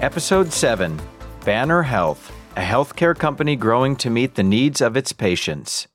Episode 0.00 0.52
7 0.52 1.00
Banner 1.44 1.82
Health, 1.82 2.32
a 2.56 2.60
healthcare 2.60 3.16
company 3.16 3.54
growing 3.54 3.96
to 3.96 4.10
meet 4.10 4.34
the 4.34 4.42
needs 4.42 4.80
of 4.80 4.96
its 4.96 5.12
patients. 5.12 5.86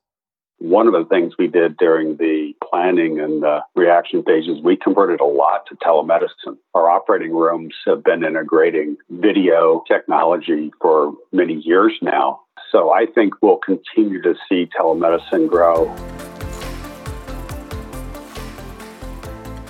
One 0.62 0.86
of 0.86 0.94
the 0.94 1.06
things 1.06 1.34
we 1.40 1.48
did 1.48 1.76
during 1.78 2.18
the 2.18 2.54
planning 2.64 3.20
and 3.20 3.42
the 3.42 3.62
reaction 3.76 4.22
phases, 4.22 4.62
we 4.64 4.78
converted 4.78 5.20
a 5.20 5.26
lot 5.26 5.66
to 5.70 5.76
telemedicine. 5.78 6.56
Our 6.76 6.88
operating 6.88 7.34
rooms 7.34 7.74
have 7.88 8.04
been 8.04 8.24
integrating 8.24 8.96
video 9.10 9.84
technology 9.88 10.72
for 10.80 11.14
many 11.32 11.56
years 11.56 11.94
now. 12.04 12.42
So 12.72 12.92
I 12.92 13.08
think 13.08 13.42
we'll 13.42 13.58
continue 13.58 14.22
to 14.22 14.36
see 14.48 14.70
telemedicine 14.80 15.50
grow. 15.50 15.88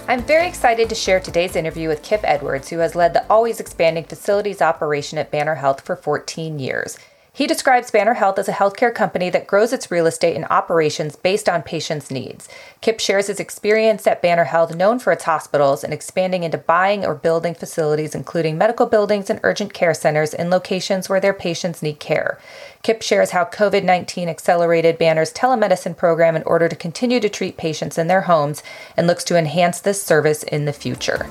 I'm 0.09 0.23
very 0.23 0.45
excited 0.45 0.89
to 0.89 0.95
share 0.95 1.21
today's 1.21 1.55
interview 1.55 1.87
with 1.87 2.03
Kip 2.03 2.19
Edwards, 2.25 2.67
who 2.67 2.79
has 2.79 2.95
led 2.95 3.13
the 3.13 3.25
always 3.31 3.61
expanding 3.61 4.03
facilities 4.03 4.61
operation 4.61 5.17
at 5.17 5.31
Banner 5.31 5.55
Health 5.55 5.79
for 5.85 5.95
14 5.95 6.59
years. 6.59 6.97
He 7.33 7.47
describes 7.47 7.91
Banner 7.91 8.15
Health 8.15 8.37
as 8.39 8.49
a 8.49 8.53
healthcare 8.53 8.93
company 8.93 9.29
that 9.29 9.47
grows 9.47 9.71
its 9.71 9.89
real 9.89 10.05
estate 10.05 10.35
and 10.35 10.45
operations 10.49 11.15
based 11.15 11.47
on 11.47 11.63
patients' 11.63 12.11
needs. 12.11 12.49
Kip 12.81 12.99
shares 12.99 13.27
his 13.27 13.39
experience 13.39 14.05
at 14.05 14.21
Banner 14.21 14.43
Health, 14.43 14.75
known 14.75 14.99
for 14.99 15.13
its 15.13 15.23
hospitals, 15.23 15.81
and 15.81 15.93
expanding 15.93 16.43
into 16.43 16.57
buying 16.57 17.05
or 17.05 17.15
building 17.15 17.55
facilities, 17.55 18.13
including 18.13 18.57
medical 18.57 18.85
buildings 18.85 19.29
and 19.29 19.39
urgent 19.43 19.73
care 19.73 19.93
centers 19.93 20.33
in 20.33 20.49
locations 20.49 21.07
where 21.07 21.21
their 21.21 21.33
patients 21.33 21.81
need 21.81 22.01
care. 22.01 22.37
Kip 22.83 23.01
shares 23.01 23.31
how 23.31 23.45
COVID 23.45 23.85
19 23.85 24.27
accelerated 24.27 24.97
Banner's 24.97 25.31
telemedicine 25.31 25.95
program 25.95 26.35
in 26.35 26.43
order 26.43 26.67
to 26.67 26.75
continue 26.75 27.21
to 27.21 27.29
treat 27.29 27.55
patients 27.55 27.97
in 27.97 28.07
their 28.07 28.21
homes 28.21 28.61
and 28.97 29.07
looks 29.07 29.23
to 29.23 29.37
enhance 29.37 29.79
this 29.79 30.03
service 30.03 30.43
in 30.43 30.65
the 30.65 30.73
future. 30.73 31.29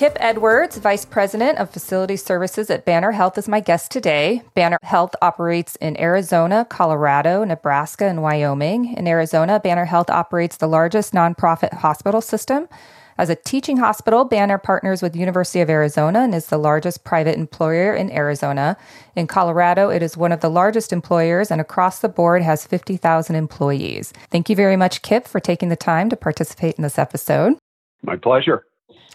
Kip 0.00 0.16
Edwards, 0.18 0.78
Vice 0.78 1.04
President 1.04 1.58
of 1.58 1.68
Facility 1.68 2.16
Services 2.16 2.70
at 2.70 2.86
Banner 2.86 3.10
Health, 3.10 3.36
is 3.36 3.46
my 3.46 3.60
guest 3.60 3.90
today. 3.90 4.42
Banner 4.54 4.78
Health 4.82 5.14
operates 5.20 5.76
in 5.76 6.00
Arizona, 6.00 6.64
Colorado, 6.64 7.44
Nebraska, 7.44 8.06
and 8.06 8.22
Wyoming. 8.22 8.94
In 8.94 9.06
Arizona, 9.06 9.60
Banner 9.60 9.84
Health 9.84 10.08
operates 10.08 10.56
the 10.56 10.66
largest 10.66 11.12
nonprofit 11.12 11.74
hospital 11.74 12.22
system. 12.22 12.66
As 13.18 13.28
a 13.28 13.34
teaching 13.34 13.76
hospital, 13.76 14.24
Banner 14.24 14.56
partners 14.56 15.02
with 15.02 15.14
University 15.14 15.60
of 15.60 15.68
Arizona 15.68 16.20
and 16.20 16.34
is 16.34 16.46
the 16.46 16.56
largest 16.56 17.04
private 17.04 17.36
employer 17.36 17.94
in 17.94 18.10
Arizona. 18.10 18.78
In 19.14 19.26
Colorado, 19.26 19.90
it 19.90 20.02
is 20.02 20.16
one 20.16 20.32
of 20.32 20.40
the 20.40 20.48
largest 20.48 20.94
employers 20.94 21.50
and 21.50 21.60
across 21.60 21.98
the 21.98 22.08
board 22.08 22.40
has 22.40 22.66
50,000 22.66 23.36
employees. 23.36 24.14
Thank 24.30 24.48
you 24.48 24.56
very 24.56 24.76
much, 24.76 25.02
Kip, 25.02 25.28
for 25.28 25.40
taking 25.40 25.68
the 25.68 25.76
time 25.76 26.08
to 26.08 26.16
participate 26.16 26.76
in 26.76 26.82
this 26.84 26.98
episode. 26.98 27.58
My 28.02 28.16
pleasure. 28.16 28.64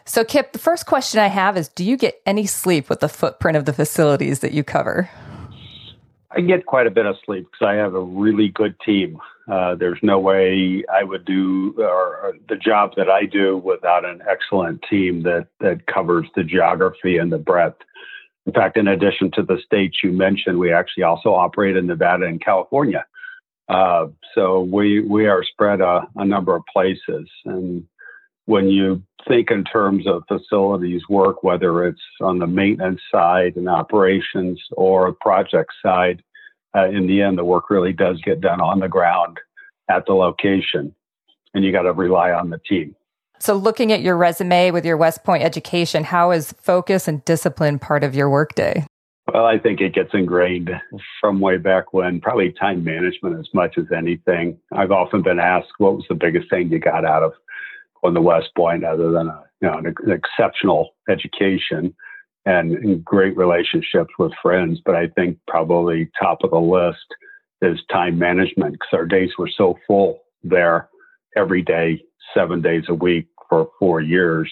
So, 0.08 0.24
Kip, 0.24 0.52
the 0.52 0.60
first 0.60 0.86
question 0.86 1.20
I 1.20 1.28
have 1.28 1.58
is 1.58 1.68
Do 1.68 1.84
you 1.84 1.98
get 1.98 2.22
any 2.26 2.46
sleep 2.46 2.90
with 2.90 3.00
the 3.00 3.10
footprint 3.10 3.58
of 3.58 3.66
the 3.66 3.74
facilities 3.74 4.40
that 4.40 4.52
you 4.52 4.64
cover? 4.64 5.10
I 6.32 6.42
get 6.42 6.66
quite 6.66 6.86
a 6.86 6.92
bit 6.92 7.06
of 7.06 7.16
sleep 7.26 7.48
because 7.52 7.66
I 7.66 7.76
have 7.76 7.96
a 7.96 8.02
really 8.02 8.50
good 8.50 8.76
team. 8.86 9.18
Uh, 9.50 9.76
there's 9.76 10.00
no 10.04 10.20
way 10.20 10.84
I 10.94 11.04
would 11.04 11.24
do 11.26 11.74
or, 11.78 11.86
or, 11.86 12.34
the 12.50 12.56
job 12.56 12.92
that 12.98 13.10
I 13.10 13.26
do 13.26 13.58
without 13.58 14.04
an 14.04 14.22
excellent 14.30 14.84
team 14.90 15.24
that 15.24 15.48
that 15.60 15.88
covers 15.88 16.28
the 16.36 16.44
geography 16.44 17.18
and 17.18 17.32
the 17.32 17.38
breadth. 17.38 17.78
In 18.46 18.54
fact, 18.54 18.78
in 18.78 18.88
addition 18.88 19.32
to 19.32 19.44
the 19.44 19.58
states 19.66 20.00
you 20.04 20.12
mentioned, 20.12 20.60
we 20.60 20.74
actually 20.74 21.04
also 21.04 21.34
operate 21.34 21.78
in 21.78 21.88
Nevada 21.88 22.26
and 22.26 22.44
California. 22.44 23.06
Uh, 23.70 24.08
so 24.36 24.62
we 24.62 25.02
we 25.02 25.26
are 25.26 25.44
spread 25.44 25.82
a, 25.82 26.08
a 26.16 26.26
number 26.26 26.56
of 26.56 26.64
places, 26.72 27.30
and 27.46 27.86
when 28.46 28.70
you 28.70 29.02
think 29.28 29.52
in 29.52 29.64
terms 29.64 30.06
of 30.08 30.24
facilities 30.28 31.02
work, 31.10 31.44
whether 31.44 31.86
it's 31.86 32.02
on 32.22 32.40
the 32.40 32.48
maintenance 32.48 33.02
side 33.12 33.56
and 33.56 33.68
operations 33.68 34.62
or 34.72 35.14
project 35.14 35.72
side, 35.84 36.22
uh, 36.76 36.88
in 36.90 37.08
the 37.08 37.22
end, 37.22 37.38
the 37.38 37.46
work 37.46 37.70
really 37.70 37.94
does 37.94 38.22
get 38.22 38.42
done 38.42 38.62
on 38.62 38.80
the 38.80 38.88
ground 38.88 39.40
at 39.90 40.06
the 40.06 40.14
location, 40.14 40.94
and 41.54 41.64
you 41.64 41.72
got 41.72 41.84
to 41.84 41.94
rely 41.94 42.32
on 42.32 42.50
the 42.50 42.60
team. 42.60 42.96
So, 43.40 43.56
looking 43.56 43.92
at 43.92 44.02
your 44.02 44.18
resume 44.18 44.72
with 44.72 44.86
your 44.86 44.98
West 44.98 45.24
Point 45.24 45.44
education, 45.44 46.04
how 46.04 46.32
is 46.32 46.54
focus 46.54 47.08
and 47.08 47.24
discipline 47.26 47.80
part 47.80 48.04
of 48.04 48.16
your 48.16 48.30
workday? 48.30 48.86
Well, 49.34 49.46
I 49.46 49.58
think 49.58 49.82
it 49.82 49.94
gets 49.94 50.12
ingrained 50.14 50.70
from 51.20 51.40
way 51.40 51.58
back 51.58 51.94
when, 51.94 52.22
probably 52.22 52.52
time 52.52 52.84
management 52.84 53.40
as 53.40 53.48
much 53.54 53.78
as 53.78 53.86
anything. 53.96 54.58
I've 54.72 54.92
often 54.92 55.24
been 55.24 55.40
asked, 55.40 55.72
what 55.80 55.96
was 55.96 56.06
the 56.08 56.16
biggest 56.16 56.50
thing 56.50 56.70
you 56.70 56.80
got 56.80 57.06
out 57.06 57.24
of 57.24 57.34
on 58.04 58.14
the 58.14 58.22
West 58.22 58.50
Point 58.56 58.84
other 58.84 59.12
than 59.12 59.28
a, 59.28 59.44
you 59.62 59.68
know, 59.68 59.78
an, 59.78 59.94
an 60.06 60.12
exceptional 60.12 60.96
education 61.10 61.96
and, 62.46 62.74
and 62.74 63.04
great 63.04 63.36
relationships 63.36 64.14
with 64.20 64.32
friends. 64.42 64.80
But 64.86 64.96
I 64.96 65.08
think 65.08 65.38
probably 65.48 66.10
top 66.20 66.44
of 66.44 66.52
the 66.52 66.60
list 66.60 67.06
is 67.62 67.80
time 67.92 68.20
management 68.20 68.74
because 68.74 68.94
our 68.94 69.06
days 69.06 69.32
were 69.38 69.50
so 69.56 69.78
full 69.88 70.22
there 70.44 70.90
every 71.36 71.62
day, 71.62 72.04
seven 72.34 72.62
days 72.62 72.84
a 72.90 72.94
week 72.94 73.28
for 73.50 73.70
four 73.80 74.02
years 74.02 74.52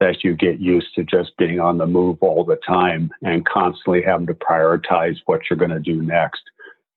that 0.00 0.22
you 0.22 0.34
get 0.36 0.60
used 0.60 0.94
to 0.94 1.02
just 1.02 1.36
being 1.38 1.58
on 1.58 1.78
the 1.78 1.86
move 1.86 2.18
all 2.20 2.44
the 2.44 2.58
time 2.66 3.10
and 3.22 3.44
constantly 3.46 4.00
having 4.02 4.26
to 4.26 4.34
prioritize 4.34 5.16
what 5.26 5.40
you're 5.48 5.58
going 5.58 5.70
to 5.70 5.80
do 5.80 6.02
next. 6.02 6.42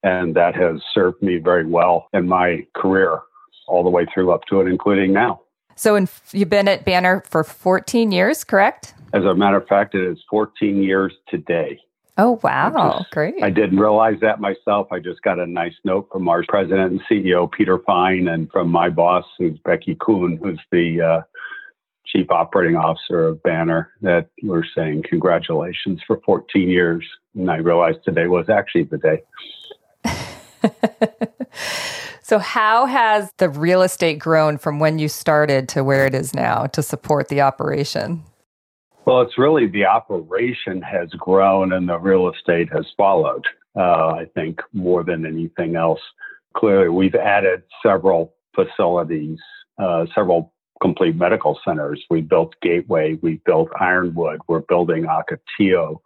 And 0.03 0.35
that 0.35 0.55
has 0.55 0.81
served 0.93 1.21
me 1.21 1.37
very 1.37 1.65
well 1.65 2.07
in 2.13 2.27
my 2.27 2.65
career 2.75 3.19
all 3.67 3.83
the 3.83 3.89
way 3.89 4.05
through 4.13 4.31
up 4.31 4.41
to 4.49 4.61
it, 4.61 4.67
including 4.67 5.13
now. 5.13 5.41
So 5.81 5.95
in, 5.95 6.07
you've 6.31 6.47
been 6.47 6.67
at 6.67 6.85
Banner 6.85 7.23
for 7.27 7.43
14 7.43 8.11
years, 8.11 8.43
correct? 8.43 8.93
As 9.13 9.23
a 9.23 9.33
matter 9.33 9.57
of 9.57 9.67
fact, 9.67 9.95
it 9.95 10.07
is 10.07 10.19
14 10.29 10.83
years 10.83 11.11
today. 11.27 11.79
Oh, 12.19 12.39
wow. 12.43 12.99
Just, 12.99 13.09
Great. 13.09 13.41
I 13.41 13.49
didn't 13.49 13.79
realize 13.79 14.19
that 14.21 14.39
myself. 14.39 14.91
I 14.91 14.99
just 14.99 15.23
got 15.23 15.39
a 15.39 15.47
nice 15.47 15.73
note 15.83 16.07
from 16.11 16.29
our 16.29 16.43
president 16.47 16.91
and 16.91 17.01
CEO, 17.09 17.51
Peter 17.51 17.79
Fine, 17.79 18.27
and 18.27 18.47
from 18.51 18.69
my 18.69 18.89
boss, 18.89 19.25
who's 19.39 19.57
Becky 19.65 19.97
Kuhn, 19.99 20.37
who's 20.37 20.61
the 20.71 21.01
uh, 21.01 21.21
chief 22.05 22.29
operating 22.29 22.75
officer 22.75 23.25
of 23.25 23.41
Banner, 23.41 23.89
that 24.01 24.29
we're 24.43 24.65
saying 24.75 25.05
congratulations 25.09 25.99
for 26.05 26.21
14 26.23 26.69
years. 26.69 27.03
And 27.33 27.49
I 27.49 27.55
realized 27.55 28.05
today 28.05 28.27
was 28.27 28.49
actually 28.49 28.83
the 28.83 28.99
day. 28.99 29.23
So, 32.31 32.39
how 32.39 32.85
has 32.85 33.29
the 33.39 33.49
real 33.49 33.81
estate 33.81 34.17
grown 34.17 34.57
from 34.57 34.79
when 34.79 34.99
you 34.99 35.09
started 35.09 35.67
to 35.67 35.83
where 35.83 36.05
it 36.05 36.15
is 36.15 36.33
now 36.33 36.65
to 36.67 36.81
support 36.81 37.27
the 37.27 37.41
operation? 37.41 38.23
Well, 39.03 39.19
it's 39.19 39.37
really 39.37 39.67
the 39.67 39.83
operation 39.83 40.81
has 40.81 41.09
grown 41.09 41.73
and 41.73 41.89
the 41.89 41.99
real 41.99 42.31
estate 42.31 42.69
has 42.71 42.85
followed, 42.95 43.45
uh, 43.75 44.11
I 44.11 44.27
think, 44.33 44.61
more 44.71 45.03
than 45.03 45.25
anything 45.25 45.75
else. 45.75 45.99
Clearly, 46.55 46.87
we've 46.87 47.15
added 47.15 47.63
several 47.85 48.33
facilities, 48.55 49.39
uh, 49.77 50.05
several 50.15 50.53
complete 50.81 51.17
medical 51.17 51.59
centers. 51.65 52.01
We 52.09 52.21
built 52.21 52.55
Gateway, 52.61 53.19
we 53.21 53.41
built 53.45 53.67
Ironwood, 53.77 54.39
we're 54.47 54.61
building 54.61 55.05
Ocotillo 55.05 55.99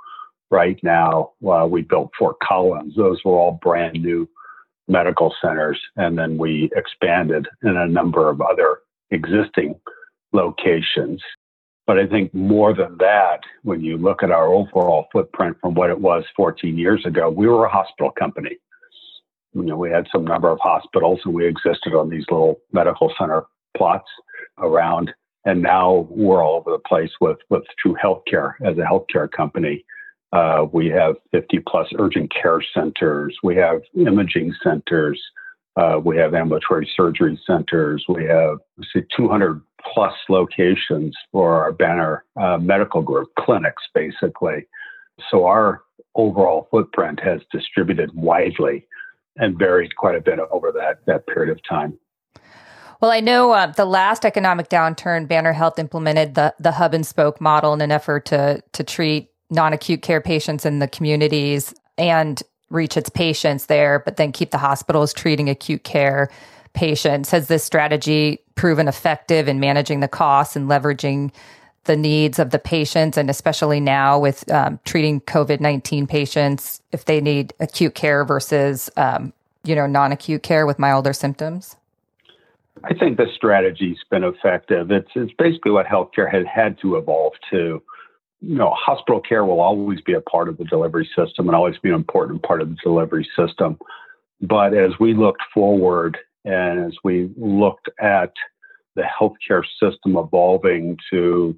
right 0.50 0.80
now. 0.82 1.34
Uh, 1.48 1.68
we 1.70 1.84
built 1.84 2.10
Fort 2.18 2.38
Collins. 2.40 2.96
Those 2.96 3.24
were 3.24 3.34
all 3.34 3.60
brand 3.62 4.02
new 4.02 4.28
medical 4.88 5.34
centers, 5.42 5.80
and 5.96 6.18
then 6.18 6.38
we 6.38 6.70
expanded 6.76 7.48
in 7.64 7.76
a 7.76 7.88
number 7.88 8.30
of 8.30 8.42
other 8.42 8.80
existing 9.12 9.76
locations. 10.34 11.22
But 11.88 12.00
I 12.00 12.08
think 12.08 12.34
more 12.34 12.74
than 12.74 12.98
that, 13.00 13.42
when 13.64 13.82
you 13.82 13.98
look 13.98 14.24
at 14.24 14.32
our 14.32 14.48
overall 14.48 15.08
footprint 15.12 15.58
from 15.62 15.76
what 15.76 15.90
it 15.90 16.00
was 16.00 16.24
14 16.36 16.78
years 16.78 17.06
ago, 17.06 17.30
we 17.30 17.48
were 17.48 17.66
a 17.66 17.70
hospital 17.70 18.12
company. 18.12 18.58
You 19.54 19.64
know, 19.64 19.78
we 19.78 19.90
had 19.90 20.08
some 20.12 20.26
number 20.26 20.50
of 20.50 20.60
hospitals 20.62 21.20
and 21.24 21.34
we 21.34 21.48
existed 21.48 21.94
on 21.94 22.10
these 22.10 22.26
little 22.30 22.60
medical 22.74 23.14
center 23.18 23.44
plots 23.78 24.10
around. 24.58 25.12
And 25.46 25.62
now 25.62 26.08
we're 26.10 26.44
all 26.44 26.58
over 26.58 26.72
the 26.72 26.80
place 26.80 27.12
with, 27.22 27.38
with 27.50 27.64
True 27.80 27.96
Healthcare 28.04 28.54
as 28.66 28.78
a 28.78 28.82
healthcare 28.82 29.32
company. 29.32 29.86
Uh, 30.32 30.66
we 30.72 30.88
have 30.88 31.16
50 31.32 31.60
plus 31.68 31.88
urgent 31.98 32.34
care 32.34 32.62
centers. 32.74 33.38
We 33.44 33.56
have 33.56 33.82
imaging 33.96 34.54
centers. 34.64 35.22
Uh, 35.76 36.00
we 36.04 36.18
have 36.18 36.34
ambulatory 36.34 36.90
surgery 36.96 37.40
centers. 37.46 38.06
We 38.08 38.26
have 38.26 38.58
see, 38.94 39.02
200 39.16 39.62
plus 39.94 40.14
locations 40.30 41.16
for 41.32 41.62
our 41.62 41.72
banner 41.72 42.24
uh, 42.40 42.58
medical 42.58 43.02
group 43.02 43.30
clinics, 43.38 43.84
basically. 43.94 44.68
So 45.30 45.46
our 45.46 45.84
overall 46.16 46.68
footprint 46.72 47.20
has 47.22 47.42
distributed 47.52 48.12
widely 48.14 48.88
and 49.38 49.58
varied 49.58 49.96
quite 49.96 50.16
a 50.16 50.22
bit 50.22 50.40
over 50.52 50.72
that, 50.72 51.06
that 51.08 51.28
period 51.28 51.52
of 51.52 51.60
time. 51.68 51.98
Well, 53.02 53.12
I 53.12 53.20
know 53.20 53.52
uh, 53.52 53.68
the 53.68 53.86
last 53.86 54.26
economic 54.26 54.70
downturn, 54.70 55.28
Banner 55.28 55.54
Health 55.54 55.78
implemented 55.78 56.36
the 56.36 56.56
the 56.60 56.72
hub 56.72 56.94
and 56.94 57.06
spoke 57.06 57.42
model 57.42 57.74
in 57.74 57.82
an 57.82 57.92
effort 57.92 58.26
to 58.28 58.64
to 58.72 58.84
treat 58.84 59.30
non 59.50 59.74
acute 59.74 60.02
care 60.02 60.22
patients 60.22 60.66
in 60.66 60.80
the 60.80 60.88
communities 60.88 61.74
and 61.98 62.42
reach 62.70 62.98
its 62.98 63.10
patients 63.10 63.68
there, 63.68 64.00
but 64.00 64.18
then 64.18 64.32
keep 64.32 64.52
the 64.52 64.58
hospitals 64.58 65.14
treating 65.14 65.50
acute 65.50 65.84
care 65.84 66.30
patients. 66.74 67.32
Has 67.32 67.48
this 67.48 67.64
strategy 67.64 68.40
proven 68.56 68.88
effective 68.88 69.48
in 69.48 69.60
managing 69.60 70.00
the 70.00 70.08
costs 70.08 70.56
and 70.56 70.70
leveraging 70.70 71.32
the 71.86 71.96
needs 71.96 72.40
of 72.40 72.50
the 72.50 72.60
patients, 72.60 73.18
and 73.18 73.30
especially 73.30 73.80
now 73.80 74.20
with 74.20 74.50
um, 74.52 74.80
treating 74.86 75.22
COVID 75.22 75.60
19 75.60 76.08
patients, 76.08 76.82
if 76.92 77.06
they 77.06 77.22
need 77.22 77.54
acute 77.60 77.96
care 77.96 78.26
versus, 78.26 78.90
um, 78.98 79.32
you 79.64 79.76
know, 79.76 79.86
non 79.86 80.12
acute 80.12 80.44
care 80.44 80.66
with 80.66 80.80
milder 80.80 81.14
symptoms? 81.14 81.76
I 82.84 82.94
think 82.94 83.18
the 83.18 83.28
strategy's 83.36 83.98
been 84.10 84.24
effective. 84.24 84.92
It's, 84.92 85.10
it's 85.16 85.32
basically 85.38 85.72
what 85.72 85.86
healthcare 85.86 86.32
has 86.32 86.46
had 86.46 86.78
to 86.82 86.98
evolve 86.98 87.34
to. 87.52 87.82
You 88.46 88.56
know, 88.56 88.76
hospital 88.78 89.20
care 89.20 89.44
will 89.44 89.60
always 89.60 90.02
be 90.02 90.14
a 90.14 90.22
part 90.22 90.50
of 90.50 90.58
the 90.58 90.66
delivery 90.66 91.10
system 91.18 91.48
and 91.48 91.56
always 91.56 91.78
be 91.80 91.90
an 91.90 91.96
important 91.96 92.44
part 92.44 92.62
of 92.62 92.70
the 92.70 92.78
delivery 92.84 93.28
system. 93.36 93.78
But 94.40 94.76
as 94.76 94.92
we 95.00 95.16
looked 95.16 95.42
forward 95.54 96.18
and 96.44 96.86
as 96.86 96.94
we 97.04 97.32
looked 97.38 97.90
at 98.00 98.34
the 98.96 99.04
healthcare 99.04 99.64
system 99.80 100.16
evolving 100.16 100.98
to 101.10 101.58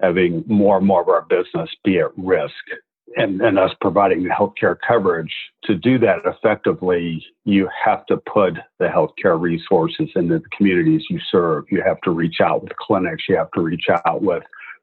having 0.00 0.42
more 0.46 0.78
and 0.78 0.86
more 0.86 1.02
of 1.02 1.08
our 1.08 1.22
business 1.22 1.68
be 1.84 1.98
at 1.98 2.16
risk 2.16 2.54
and, 3.16 3.42
and 3.42 3.58
us 3.58 3.72
providing 3.82 4.24
the 4.24 4.30
healthcare 4.30 4.76
coverage, 4.86 5.32
to 5.64 5.74
do 5.74 5.98
that 5.98 6.20
effectively, 6.24 7.24
you 7.44 7.68
have 7.84 8.06
to 8.06 8.16
put 8.16 8.54
the 8.78 8.86
healthcare 8.86 9.38
resources 9.38 10.08
into 10.16 10.38
the 10.38 10.48
communities 10.56 11.02
you 11.10 11.20
serve. 11.30 11.64
You 11.70 11.82
have 11.84 12.00
to 12.02 12.10
reach 12.10 12.40
out 12.40 12.62
with 12.62 12.74
clinics, 12.76 13.24
you 13.28 13.36
have 13.36 13.50
to 13.52 13.60
reach 13.60 13.84
out 14.06 14.22
with 14.22 14.42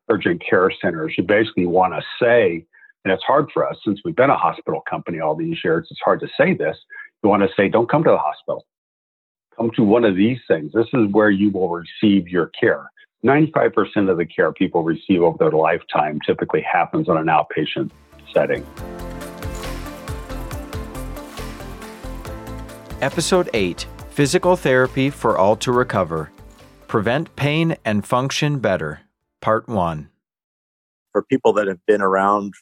urgent 0.09 0.41
care 0.47 0.71
centers. 0.81 1.13
You 1.17 1.23
basically 1.23 1.65
want 1.65 1.93
to 1.93 2.01
say, 2.21 2.65
and 3.05 3.13
it's 3.13 3.23
hard 3.23 3.49
for 3.53 3.67
us 3.67 3.77
since 3.85 3.99
we've 4.03 4.15
been 4.15 4.29
a 4.29 4.37
hospital 4.37 4.81
company 4.89 5.19
all 5.19 5.35
these 5.35 5.57
years, 5.63 5.87
it's 5.89 6.01
hard 6.03 6.19
to 6.21 6.27
say 6.37 6.53
this. 6.53 6.77
You 7.23 7.29
want 7.29 7.43
to 7.43 7.49
say, 7.55 7.69
don't 7.69 7.89
come 7.89 8.03
to 8.03 8.09
the 8.09 8.17
hospital 8.17 8.65
come 9.59 9.71
to 9.71 9.83
one 9.83 10.05
of 10.05 10.15
these 10.15 10.39
things. 10.47 10.71
This 10.73 10.87
is 10.93 11.11
where 11.11 11.29
you 11.29 11.51
will 11.51 11.69
receive 11.69 12.27
your 12.27 12.47
care. 12.59 12.89
95% 13.25 14.09
of 14.09 14.17
the 14.17 14.25
care 14.25 14.53
people 14.53 14.83
receive 14.83 15.21
over 15.21 15.37
their 15.37 15.51
lifetime 15.51 16.19
typically 16.25 16.61
happens 16.61 17.09
on 17.09 17.17
an 17.17 17.25
outpatient 17.25 17.91
setting. 18.33 18.65
Episode 23.01 23.49
8 23.53 23.85
Physical 24.11 24.55
Therapy 24.55 25.09
for 25.09 25.37
All 25.37 25.55
to 25.57 25.71
Recover 25.71 26.31
Prevent 26.87 27.35
Pain 27.35 27.75
and 27.83 28.05
Function 28.05 28.59
Better, 28.59 29.01
Part 29.41 29.67
1. 29.67 30.09
For 31.11 31.23
people 31.23 31.53
that 31.53 31.67
have 31.67 31.85
been 31.85 32.01
around 32.01 32.53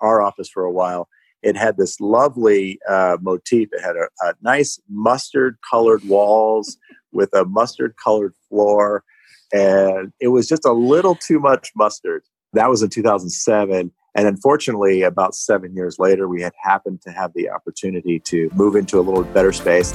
our 0.00 0.20
office 0.20 0.48
for 0.48 0.64
a 0.64 0.72
while, 0.72 1.08
it 1.42 1.56
had 1.56 1.76
this 1.76 2.00
lovely 2.00 2.78
uh, 2.88 3.18
motif. 3.20 3.68
It 3.72 3.82
had 3.82 3.96
a, 3.96 4.08
a 4.26 4.34
nice 4.42 4.80
mustard 4.88 5.58
colored 5.68 6.02
walls 6.04 6.78
with 7.12 7.34
a 7.34 7.44
mustard 7.44 7.94
colored 8.02 8.34
floor. 8.48 9.04
And 9.52 10.12
it 10.20 10.28
was 10.28 10.48
just 10.48 10.64
a 10.64 10.72
little 10.72 11.14
too 11.14 11.38
much 11.38 11.70
mustard. 11.76 12.24
That 12.54 12.70
was 12.70 12.82
in 12.82 12.88
2007. 12.88 13.92
And 14.16 14.28
unfortunately, 14.28 15.02
about 15.02 15.34
seven 15.34 15.74
years 15.74 15.98
later, 15.98 16.28
we 16.28 16.40
had 16.40 16.52
happened 16.62 17.02
to 17.02 17.10
have 17.10 17.32
the 17.34 17.50
opportunity 17.50 18.20
to 18.20 18.50
move 18.54 18.76
into 18.76 18.98
a 18.98 19.02
little 19.02 19.24
better 19.24 19.52
space. 19.52 19.92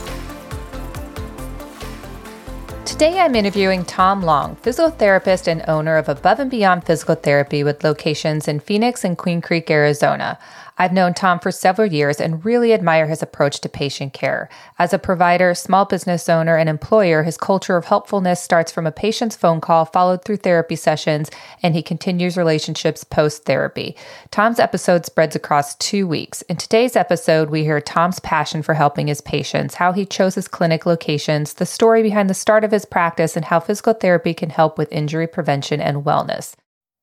Today 2.99 3.21
I'm 3.21 3.33
interviewing 3.33 3.85
Tom 3.85 4.21
Long, 4.21 4.57
physical 4.57 4.91
therapist 4.91 5.47
and 5.47 5.63
owner 5.69 5.95
of 5.95 6.09
Above 6.09 6.37
and 6.41 6.51
Beyond 6.51 6.83
Physical 6.83 7.15
Therapy 7.15 7.63
with 7.63 7.81
locations 7.81 8.45
in 8.45 8.59
Phoenix 8.59 9.05
and 9.05 9.17
Queen 9.17 9.39
Creek, 9.39 9.71
Arizona. 9.71 10.37
I've 10.81 10.93
known 10.93 11.13
Tom 11.13 11.39
for 11.39 11.51
several 11.51 11.91
years 11.91 12.21
and 12.21 12.45
really 12.45 12.71
admire 12.71 13.05
his 13.05 13.21
approach 13.21 13.59
to 13.59 13.69
patient 13.69 14.13
care. 14.13 14.47
As 14.79 14.93
a 14.93 14.97
provider, 14.97 15.53
small 15.53 15.83
business 15.83 16.29
owner, 16.29 16.55
and 16.55 16.69
employer, 16.69 17.23
his 17.23 17.35
culture 17.35 17.75
of 17.75 17.83
helpfulness 17.83 18.41
starts 18.41 18.71
from 18.71 18.87
a 18.87 18.91
patient's 18.91 19.35
phone 19.35 19.59
call 19.59 19.83
followed 19.83 20.23
through 20.23 20.37
therapy 20.37 20.77
sessions, 20.77 21.29
and 21.61 21.75
he 21.75 21.83
continues 21.83 22.37
relationships 22.37 23.03
post 23.03 23.43
therapy. 23.43 23.93
Tom's 24.31 24.57
episode 24.57 25.05
spreads 25.05 25.35
across 25.35 25.75
two 25.75 26.07
weeks. 26.07 26.43
In 26.43 26.55
today's 26.55 26.95
episode, 26.95 27.49
we 27.49 27.63
hear 27.63 27.81
Tom's 27.81 28.21
passion 28.21 28.61
for 28.63 28.73
helping 28.73 29.07
his 29.07 29.19
patients, 29.19 29.75
how 29.75 29.91
he 29.91 30.05
chose 30.05 30.35
his 30.35 30.47
clinic 30.47 30.85
locations, 30.85 31.55
the 31.55 31.65
story 31.65 32.01
behind 32.01 32.29
the 32.29 32.33
start 32.33 32.63
of 32.63 32.71
his 32.71 32.85
practice, 32.85 33.35
and 33.35 33.43
how 33.43 33.59
physical 33.59 33.93
therapy 33.93 34.33
can 34.33 34.49
help 34.49 34.77
with 34.77 34.89
injury 34.93 35.27
prevention 35.27 35.81
and 35.81 36.05
wellness. 36.05 36.53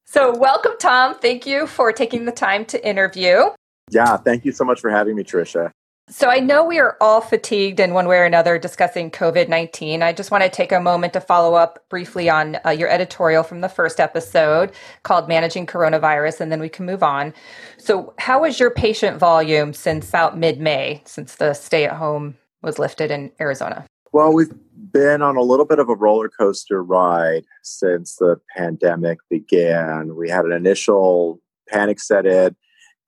So, 0.07 0.35
welcome, 0.35 0.73
Tom. 0.79 1.19
Thank 1.19 1.47
you 1.47 1.67
for 1.67 1.93
taking 1.93 2.25
the 2.25 2.33
time 2.33 2.65
to 2.67 2.89
interview. 2.89 3.51
Yeah, 3.91 4.17
thank 4.17 4.45
you 4.45 4.53
so 4.53 4.65
much 4.65 4.81
for 4.81 4.91
having 4.91 5.17
me, 5.17 5.23
Tricia. 5.23 5.71
So 6.09 6.29
I 6.29 6.39
know 6.39 6.65
we 6.65 6.79
are 6.79 6.97
all 7.01 7.21
fatigued 7.21 7.81
in 7.81 7.93
one 7.93 8.07
way 8.07 8.19
or 8.19 8.25
another 8.25 8.61
discussing 8.61 9.11
COVID 9.11 9.49
19. 9.49 10.03
I 10.03 10.13
just 10.13 10.31
want 10.31 10.45
to 10.45 10.49
take 10.49 10.71
a 10.71 10.81
moment 10.81 11.13
to 11.15 11.21
follow 11.21 11.57
up 11.57 11.85
briefly 11.89 12.31
on 12.31 12.59
uh, 12.65 12.71
your 12.71 12.89
editorial 12.89 13.43
from 13.43 13.61
the 13.61 13.69
first 13.69 13.99
episode 13.99 14.71
called 15.03 15.27
Managing 15.27 15.67
Coronavirus, 15.67 16.41
and 16.41 16.53
then 16.53 16.61
we 16.61 16.69
can 16.69 16.87
move 16.87 17.03
on. 17.03 17.35
So, 17.77 18.15
how 18.19 18.45
has 18.45 18.61
your 18.61 18.71
patient 18.71 19.19
volume 19.19 19.73
since 19.73 20.09
about 20.09 20.39
mid 20.39 20.61
May, 20.61 21.03
since 21.07 21.35
the 21.35 21.55
stay 21.55 21.85
at 21.85 21.97
home 21.97 22.37
was 22.63 22.79
lifted 22.79 23.11
in 23.11 23.33
Arizona? 23.41 23.85
Well, 24.13 24.33
we've 24.33 24.55
been 24.93 25.23
on 25.23 25.37
a 25.37 25.43
little 25.43 25.67
bit 25.67 25.81
of 25.81 25.89
a 25.89 25.97
roller 25.97 26.29
coaster 26.29 26.85
ride 26.85 27.45
since 27.63 28.15
the 28.15 28.41
pandemic 28.57 29.19
began. 29.29 30.15
We 30.15 30.31
had 30.31 30.45
an 30.45 30.53
initial 30.53 31.41
panic 31.69 31.99
set 31.99 32.27
in 32.27 32.55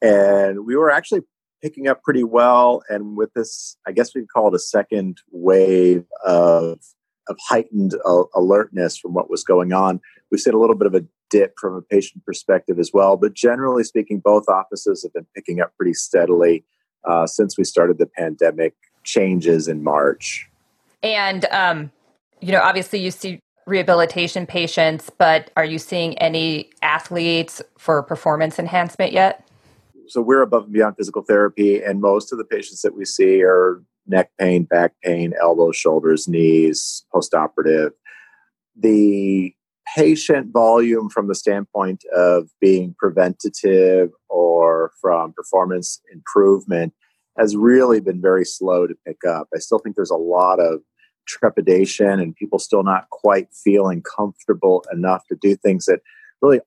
and 0.02 0.66
we 0.66 0.76
were 0.76 0.90
actually 0.90 1.22
picking 1.62 1.88
up 1.88 2.02
pretty 2.02 2.24
well. 2.24 2.82
And 2.88 3.16
with 3.16 3.32
this, 3.34 3.76
I 3.86 3.92
guess 3.92 4.14
we'd 4.14 4.28
call 4.28 4.48
it 4.48 4.54
a 4.54 4.58
second 4.58 5.18
wave 5.30 6.04
of 6.24 6.80
of 7.28 7.36
heightened 7.46 7.94
uh, 8.06 8.22
alertness 8.34 8.96
from 8.96 9.12
what 9.12 9.28
was 9.28 9.44
going 9.44 9.72
on. 9.72 10.00
We've 10.30 10.40
seen 10.40 10.54
a 10.54 10.58
little 10.58 10.76
bit 10.76 10.86
of 10.86 10.94
a 10.94 11.04
dip 11.30 11.58
from 11.58 11.74
a 11.74 11.82
patient 11.82 12.24
perspective 12.24 12.78
as 12.78 12.90
well. 12.92 13.16
But 13.16 13.34
generally 13.34 13.84
speaking, 13.84 14.18
both 14.18 14.48
offices 14.48 15.02
have 15.02 15.12
been 15.12 15.26
picking 15.34 15.60
up 15.60 15.76
pretty 15.76 15.94
steadily 15.94 16.64
uh, 17.04 17.26
since 17.26 17.58
we 17.58 17.64
started 17.64 17.98
the 17.98 18.06
pandemic 18.06 18.74
changes 19.04 19.68
in 19.68 19.82
March. 19.82 20.48
And, 21.02 21.44
um, 21.46 21.92
you 22.40 22.52
know, 22.52 22.60
obviously 22.60 23.00
you 23.00 23.10
see 23.10 23.40
rehabilitation 23.66 24.46
patients, 24.46 25.10
but 25.10 25.50
are 25.56 25.64
you 25.64 25.78
seeing 25.78 26.16
any 26.18 26.70
athletes 26.82 27.60
for 27.76 28.02
performance 28.02 28.58
enhancement 28.58 29.12
yet? 29.12 29.47
So 30.08 30.20
we're 30.20 30.42
above 30.42 30.64
and 30.64 30.72
beyond 30.72 30.96
physical 30.96 31.22
therapy, 31.22 31.82
and 31.82 32.00
most 32.00 32.32
of 32.32 32.38
the 32.38 32.44
patients 32.44 32.82
that 32.82 32.96
we 32.96 33.04
see 33.04 33.42
are 33.42 33.82
neck 34.06 34.30
pain, 34.38 34.64
back 34.64 34.94
pain, 35.02 35.34
elbows, 35.40 35.76
shoulders, 35.76 36.26
knees, 36.26 37.04
postoperative. 37.14 37.90
The 38.76 39.54
patient 39.96 40.52
volume 40.52 41.08
from 41.08 41.28
the 41.28 41.34
standpoint 41.34 42.04
of 42.14 42.48
being 42.60 42.94
preventative 42.98 44.10
or 44.28 44.92
from 45.00 45.32
performance 45.32 46.00
improvement 46.12 46.92
has 47.38 47.56
really 47.56 48.00
been 48.00 48.20
very 48.20 48.44
slow 48.44 48.86
to 48.86 48.94
pick 49.06 49.18
up. 49.28 49.48
I 49.54 49.58
still 49.58 49.78
think 49.78 49.96
there's 49.96 50.10
a 50.10 50.16
lot 50.16 50.58
of 50.58 50.80
trepidation 51.26 52.20
and 52.20 52.34
people 52.34 52.58
still 52.58 52.82
not 52.82 53.10
quite 53.10 53.48
feeling 53.52 54.02
comfortable 54.02 54.84
enough 54.92 55.26
to 55.28 55.36
do 55.40 55.54
things 55.54 55.84
that 55.86 56.00
really 56.42 56.60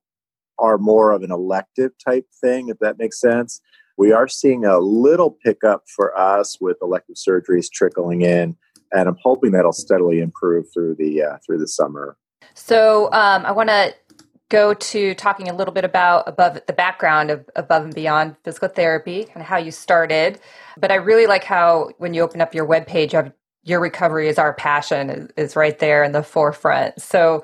are 0.59 0.77
more 0.77 1.11
of 1.11 1.23
an 1.23 1.31
elective 1.31 1.91
type 2.03 2.25
thing, 2.39 2.69
if 2.69 2.79
that 2.79 2.97
makes 2.97 3.19
sense. 3.19 3.61
We 3.97 4.11
are 4.11 4.27
seeing 4.27 4.65
a 4.65 4.79
little 4.79 5.31
pickup 5.43 5.83
for 5.95 6.17
us 6.17 6.59
with 6.59 6.77
elective 6.81 7.15
surgeries 7.15 7.67
trickling 7.71 8.21
in, 8.21 8.55
and 8.93 9.07
I'm 9.07 9.17
hoping 9.21 9.51
that'll 9.51 9.73
steadily 9.73 10.19
improve 10.19 10.65
through 10.73 10.95
the 10.95 11.23
uh, 11.23 11.37
through 11.45 11.59
the 11.59 11.67
summer. 11.67 12.17
So 12.53 13.05
um, 13.11 13.45
I 13.45 13.51
want 13.51 13.69
to 13.69 13.93
go 14.49 14.73
to 14.73 15.15
talking 15.15 15.49
a 15.49 15.55
little 15.55 15.73
bit 15.73 15.85
about 15.85 16.27
above 16.27 16.59
the 16.67 16.73
background 16.73 17.31
of 17.31 17.49
above 17.55 17.85
and 17.85 17.95
beyond 17.95 18.35
physical 18.43 18.67
therapy 18.67 19.27
and 19.33 19.43
how 19.43 19.57
you 19.57 19.71
started. 19.71 20.39
But 20.77 20.91
I 20.91 20.95
really 20.95 21.25
like 21.25 21.43
how 21.43 21.91
when 21.97 22.13
you 22.13 22.21
open 22.21 22.41
up 22.41 22.53
your 22.53 22.67
webpage, 22.67 23.13
you 23.13 23.31
your 23.63 23.79
recovery 23.79 24.27
is 24.27 24.39
our 24.39 24.53
passion 24.53 25.09
is, 25.09 25.29
is 25.37 25.55
right 25.55 25.77
there 25.79 26.03
in 26.03 26.11
the 26.11 26.23
forefront. 26.23 27.01
So, 27.01 27.43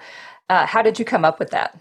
uh, 0.49 0.65
how 0.65 0.81
did 0.81 0.97
you 0.97 1.05
come 1.05 1.23
up 1.25 1.39
with 1.39 1.51
that? 1.51 1.79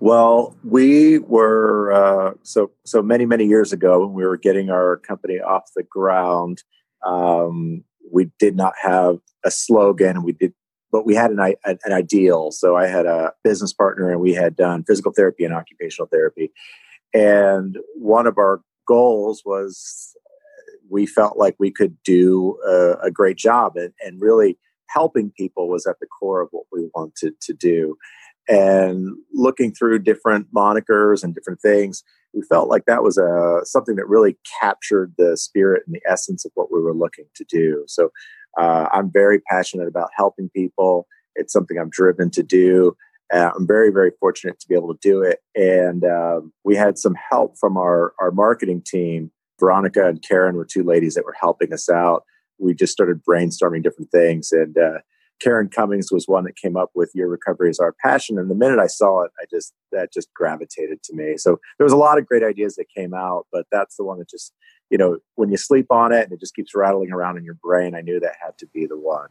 Well, 0.00 0.56
we 0.64 1.18
were 1.18 1.92
uh, 1.92 2.32
so 2.42 2.70
so 2.86 3.02
many 3.02 3.26
many 3.26 3.44
years 3.44 3.70
ago 3.70 4.00
when 4.00 4.14
we 4.14 4.24
were 4.24 4.38
getting 4.38 4.70
our 4.70 4.96
company 4.96 5.40
off 5.40 5.70
the 5.76 5.82
ground. 5.82 6.62
Um, 7.06 7.84
we 8.10 8.30
did 8.38 8.56
not 8.56 8.72
have 8.80 9.18
a 9.44 9.50
slogan. 9.50 10.22
We 10.22 10.32
did, 10.32 10.54
but 10.90 11.04
we 11.04 11.14
had 11.14 11.30
an, 11.30 11.38
an 11.66 11.92
ideal. 11.92 12.50
So 12.50 12.76
I 12.76 12.86
had 12.86 13.04
a 13.04 13.34
business 13.44 13.74
partner, 13.74 14.10
and 14.10 14.22
we 14.22 14.32
had 14.32 14.56
done 14.56 14.84
physical 14.84 15.12
therapy 15.12 15.44
and 15.44 15.52
occupational 15.52 16.08
therapy. 16.08 16.50
And 17.12 17.76
one 17.94 18.26
of 18.26 18.38
our 18.38 18.62
goals 18.88 19.42
was 19.44 20.16
we 20.88 21.04
felt 21.04 21.36
like 21.36 21.56
we 21.58 21.70
could 21.70 21.98
do 22.04 22.58
a, 22.66 23.08
a 23.08 23.10
great 23.10 23.36
job, 23.36 23.76
and, 23.76 23.92
and 24.00 24.18
really 24.18 24.56
helping 24.88 25.30
people 25.30 25.68
was 25.68 25.86
at 25.86 26.00
the 26.00 26.06
core 26.06 26.40
of 26.40 26.48
what 26.52 26.64
we 26.72 26.88
wanted 26.94 27.38
to 27.42 27.52
do 27.52 27.98
and 28.48 29.16
looking 29.32 29.72
through 29.72 29.98
different 29.98 30.46
monikers 30.54 31.22
and 31.22 31.34
different 31.34 31.60
things 31.60 32.02
we 32.32 32.42
felt 32.42 32.68
like 32.68 32.84
that 32.86 33.02
was 33.02 33.18
a 33.18 33.60
uh, 33.60 33.64
something 33.64 33.96
that 33.96 34.08
really 34.08 34.36
captured 34.60 35.12
the 35.18 35.36
spirit 35.36 35.82
and 35.86 35.94
the 35.94 36.02
essence 36.10 36.44
of 36.44 36.52
what 36.54 36.72
we 36.72 36.80
were 36.80 36.94
looking 36.94 37.26
to 37.34 37.44
do 37.48 37.84
so 37.86 38.10
uh, 38.58 38.86
i'm 38.92 39.10
very 39.10 39.40
passionate 39.50 39.88
about 39.88 40.08
helping 40.16 40.48
people 40.50 41.06
it's 41.34 41.52
something 41.52 41.78
i'm 41.78 41.90
driven 41.90 42.30
to 42.30 42.42
do 42.42 42.96
Uh, 43.32 43.50
I'm 43.56 43.66
very, 43.66 43.92
very 43.92 44.10
fortunate 44.18 44.58
to 44.58 44.68
be 44.68 44.74
able 44.74 44.92
to 44.92 44.98
do 45.00 45.22
it. 45.22 45.38
And 45.54 46.02
um, 46.04 46.52
we 46.64 46.74
had 46.74 46.98
some 46.98 47.14
help 47.30 47.56
from 47.60 47.76
our, 47.76 48.12
our 48.18 48.32
marketing 48.32 48.82
team. 48.84 49.30
Veronica 49.60 50.08
and 50.08 50.20
Karen 50.20 50.56
were 50.56 50.66
two 50.66 50.82
ladies 50.82 51.14
that 51.14 51.24
were 51.24 51.36
helping 51.38 51.72
us 51.72 51.88
out. 51.88 52.24
We 52.58 52.74
just 52.74 52.92
started 52.92 53.22
brainstorming 53.22 53.84
different 53.84 54.10
things. 54.10 54.50
And 54.50 54.76
uh, 54.76 54.98
Karen 55.40 55.68
Cummings 55.68 56.12
was 56.12 56.28
one 56.28 56.44
that 56.44 56.56
came 56.56 56.76
up 56.76 56.90
with 56.94 57.10
Your 57.14 57.28
Recovery 57.28 57.70
is 57.70 57.78
Our 57.78 57.94
Passion. 58.04 58.38
And 58.38 58.50
the 58.50 58.54
minute 58.54 58.78
I 58.78 58.86
saw 58.86 59.22
it, 59.22 59.32
I 59.40 59.44
just, 59.50 59.72
that 59.92 60.12
just 60.12 60.32
gravitated 60.34 61.02
to 61.04 61.14
me. 61.14 61.36
So 61.36 61.58
there 61.78 61.84
was 61.84 61.92
a 61.92 61.96
lot 61.96 62.18
of 62.18 62.26
great 62.26 62.42
ideas 62.42 62.76
that 62.76 62.86
came 62.94 63.14
out, 63.14 63.46
but 63.52 63.66
that's 63.72 63.96
the 63.96 64.04
one 64.04 64.18
that 64.18 64.28
just, 64.28 64.52
you 64.90 64.98
know, 64.98 65.18
when 65.34 65.50
you 65.50 65.56
sleep 65.56 65.86
on 65.90 66.12
it 66.12 66.24
and 66.24 66.32
it 66.32 66.40
just 66.40 66.54
keeps 66.54 66.74
rattling 66.74 67.12
around 67.12 67.38
in 67.38 67.44
your 67.44 67.54
brain, 67.54 67.94
I 67.94 68.00
knew 68.00 68.20
that 68.20 68.34
had 68.42 68.58
to 68.58 68.66
be 68.66 68.86
the 68.86 68.98
one. 68.98 69.28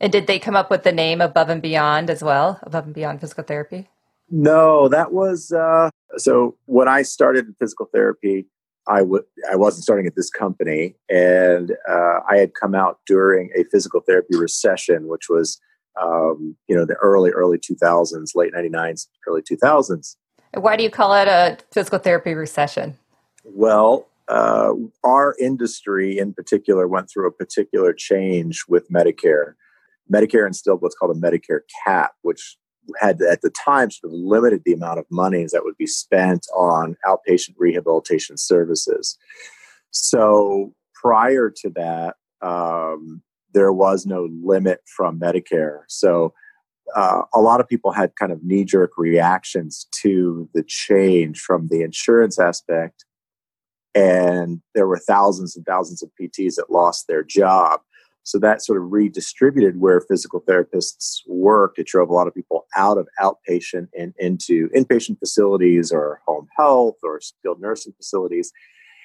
And 0.00 0.10
did 0.10 0.26
they 0.26 0.38
come 0.38 0.56
up 0.56 0.70
with 0.70 0.82
the 0.82 0.92
name 0.92 1.20
Above 1.20 1.48
and 1.48 1.62
Beyond 1.62 2.10
as 2.10 2.22
well? 2.22 2.58
Above 2.62 2.86
and 2.86 2.94
Beyond 2.94 3.20
Physical 3.20 3.44
Therapy? 3.44 3.88
No, 4.30 4.88
that 4.88 5.12
was 5.12 5.52
uh, 5.52 5.90
so 6.16 6.56
when 6.66 6.88
I 6.88 7.02
started 7.02 7.54
physical 7.58 7.86
therapy, 7.92 8.46
I 8.86 9.00
w- 9.00 9.24
I 9.50 9.56
wasn't 9.56 9.84
starting 9.84 10.06
at 10.06 10.14
this 10.14 10.30
company, 10.30 10.94
and 11.08 11.72
uh, 11.88 12.20
I 12.28 12.36
had 12.36 12.52
come 12.54 12.74
out 12.74 12.98
during 13.06 13.50
a 13.56 13.64
physical 13.64 14.00
therapy 14.00 14.36
recession, 14.36 15.08
which 15.08 15.28
was 15.28 15.60
um, 16.00 16.56
you 16.68 16.76
know 16.76 16.84
the 16.84 16.94
early 16.94 17.30
early 17.30 17.58
2000s, 17.58 18.30
late 18.34 18.52
99s, 18.52 19.06
early 19.26 19.42
2000s. 19.42 20.16
Why 20.54 20.76
do 20.76 20.82
you 20.82 20.90
call 20.90 21.14
it 21.14 21.28
a 21.28 21.58
physical 21.72 21.98
therapy 21.98 22.34
recession? 22.34 22.98
Well, 23.44 24.06
uh, 24.28 24.72
our 25.02 25.34
industry 25.40 26.18
in 26.18 26.32
particular 26.32 26.86
went 26.86 27.10
through 27.10 27.26
a 27.26 27.32
particular 27.32 27.92
change 27.92 28.64
with 28.68 28.88
Medicare. 28.90 29.54
Medicare 30.12 30.46
instilled 30.46 30.82
what's 30.82 30.94
called 30.94 31.16
a 31.16 31.20
Medicare 31.20 31.60
cap, 31.84 32.12
which 32.22 32.56
had 32.98 33.20
at 33.22 33.42
the 33.42 33.50
time 33.50 33.90
sort 33.90 34.12
of 34.12 34.18
limited 34.18 34.62
the 34.64 34.72
amount 34.72 34.98
of 34.98 35.06
monies 35.10 35.52
that 35.52 35.64
would 35.64 35.76
be 35.76 35.86
spent 35.86 36.46
on 36.54 36.96
outpatient 37.06 37.54
rehabilitation 37.58 38.36
services. 38.36 39.18
So 39.90 40.72
prior 40.94 41.50
to 41.62 41.70
that, 41.70 42.16
um, 42.42 43.22
there 43.52 43.72
was 43.72 44.04
no 44.04 44.28
limit 44.42 44.80
from 44.96 45.18
Medicare. 45.18 45.80
So 45.88 46.34
uh, 46.94 47.22
a 47.32 47.40
lot 47.40 47.60
of 47.60 47.68
people 47.68 47.92
had 47.92 48.16
kind 48.16 48.32
of 48.32 48.42
knee 48.42 48.64
jerk 48.64 48.92
reactions 48.98 49.86
to 50.02 50.48
the 50.54 50.64
change 50.66 51.40
from 51.40 51.68
the 51.68 51.82
insurance 51.82 52.38
aspect. 52.38 53.04
And 53.94 54.60
there 54.74 54.88
were 54.88 54.98
thousands 54.98 55.56
and 55.56 55.64
thousands 55.64 56.02
of 56.02 56.10
PTs 56.20 56.56
that 56.56 56.70
lost 56.70 57.06
their 57.06 57.22
job. 57.22 57.80
So 58.24 58.38
that 58.38 58.64
sort 58.64 58.82
of 58.82 58.90
redistributed 58.90 59.78
where 59.78 60.00
physical 60.00 60.40
therapists 60.40 61.20
work. 61.26 61.74
It 61.76 61.86
drove 61.86 62.08
a 62.08 62.14
lot 62.14 62.26
of 62.26 62.34
people 62.34 62.66
out 62.74 62.96
of 62.96 63.06
outpatient 63.20 63.88
and 63.96 64.14
into 64.18 64.70
inpatient 64.70 65.18
facilities 65.18 65.92
or 65.92 66.20
home 66.26 66.48
health 66.56 66.96
or 67.02 67.20
skilled 67.20 67.60
nursing 67.60 67.92
facilities. 67.96 68.50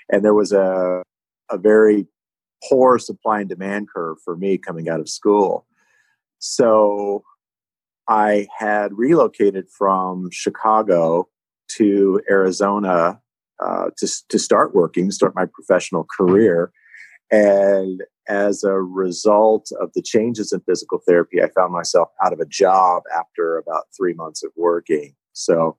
And 0.10 0.23
there 0.23 0.34
was 0.34 0.53
a, 0.53 1.03
a 1.51 1.58
very 1.58 2.08
poor 2.69 2.97
supply 2.97 3.41
and 3.41 3.49
demand 3.49 3.89
curve 3.93 4.17
for 4.23 4.38
me 4.38 4.58
coming 4.58 4.89
out 4.89 5.01
of 5.01 5.10
school. 5.10 5.65
So 6.39 7.23
I 8.08 8.47
had 8.58 8.97
relocated 8.97 9.67
from 9.69 10.29
Chicago 10.32 11.27
to 11.73 12.21
Arizona 12.29 13.19
uh, 13.63 13.89
to, 13.97 14.08
to 14.29 14.39
start 14.39 14.73
working, 14.73 15.12
start 15.12 15.36
my 15.36 15.45
professional 15.45 16.08
career. 16.17 16.71
And 17.29 18.01
as 18.30 18.63
a 18.63 18.80
result 18.80 19.72
of 19.82 19.92
the 19.96 20.04
changes 20.04 20.54
in 20.54 20.62
physical 20.62 21.00
therapy, 21.06 21.42
I 21.42 21.50
found 21.50 21.74
myself 21.74 22.10
out 22.24 22.32
of 22.32 22.39
a 22.39 22.46
job 22.46 23.04
after 23.18 23.58
about 23.58 23.88
three 23.98 24.13
months 24.13 24.44
of 24.44 24.52
working. 24.56 25.15
So 25.34 25.78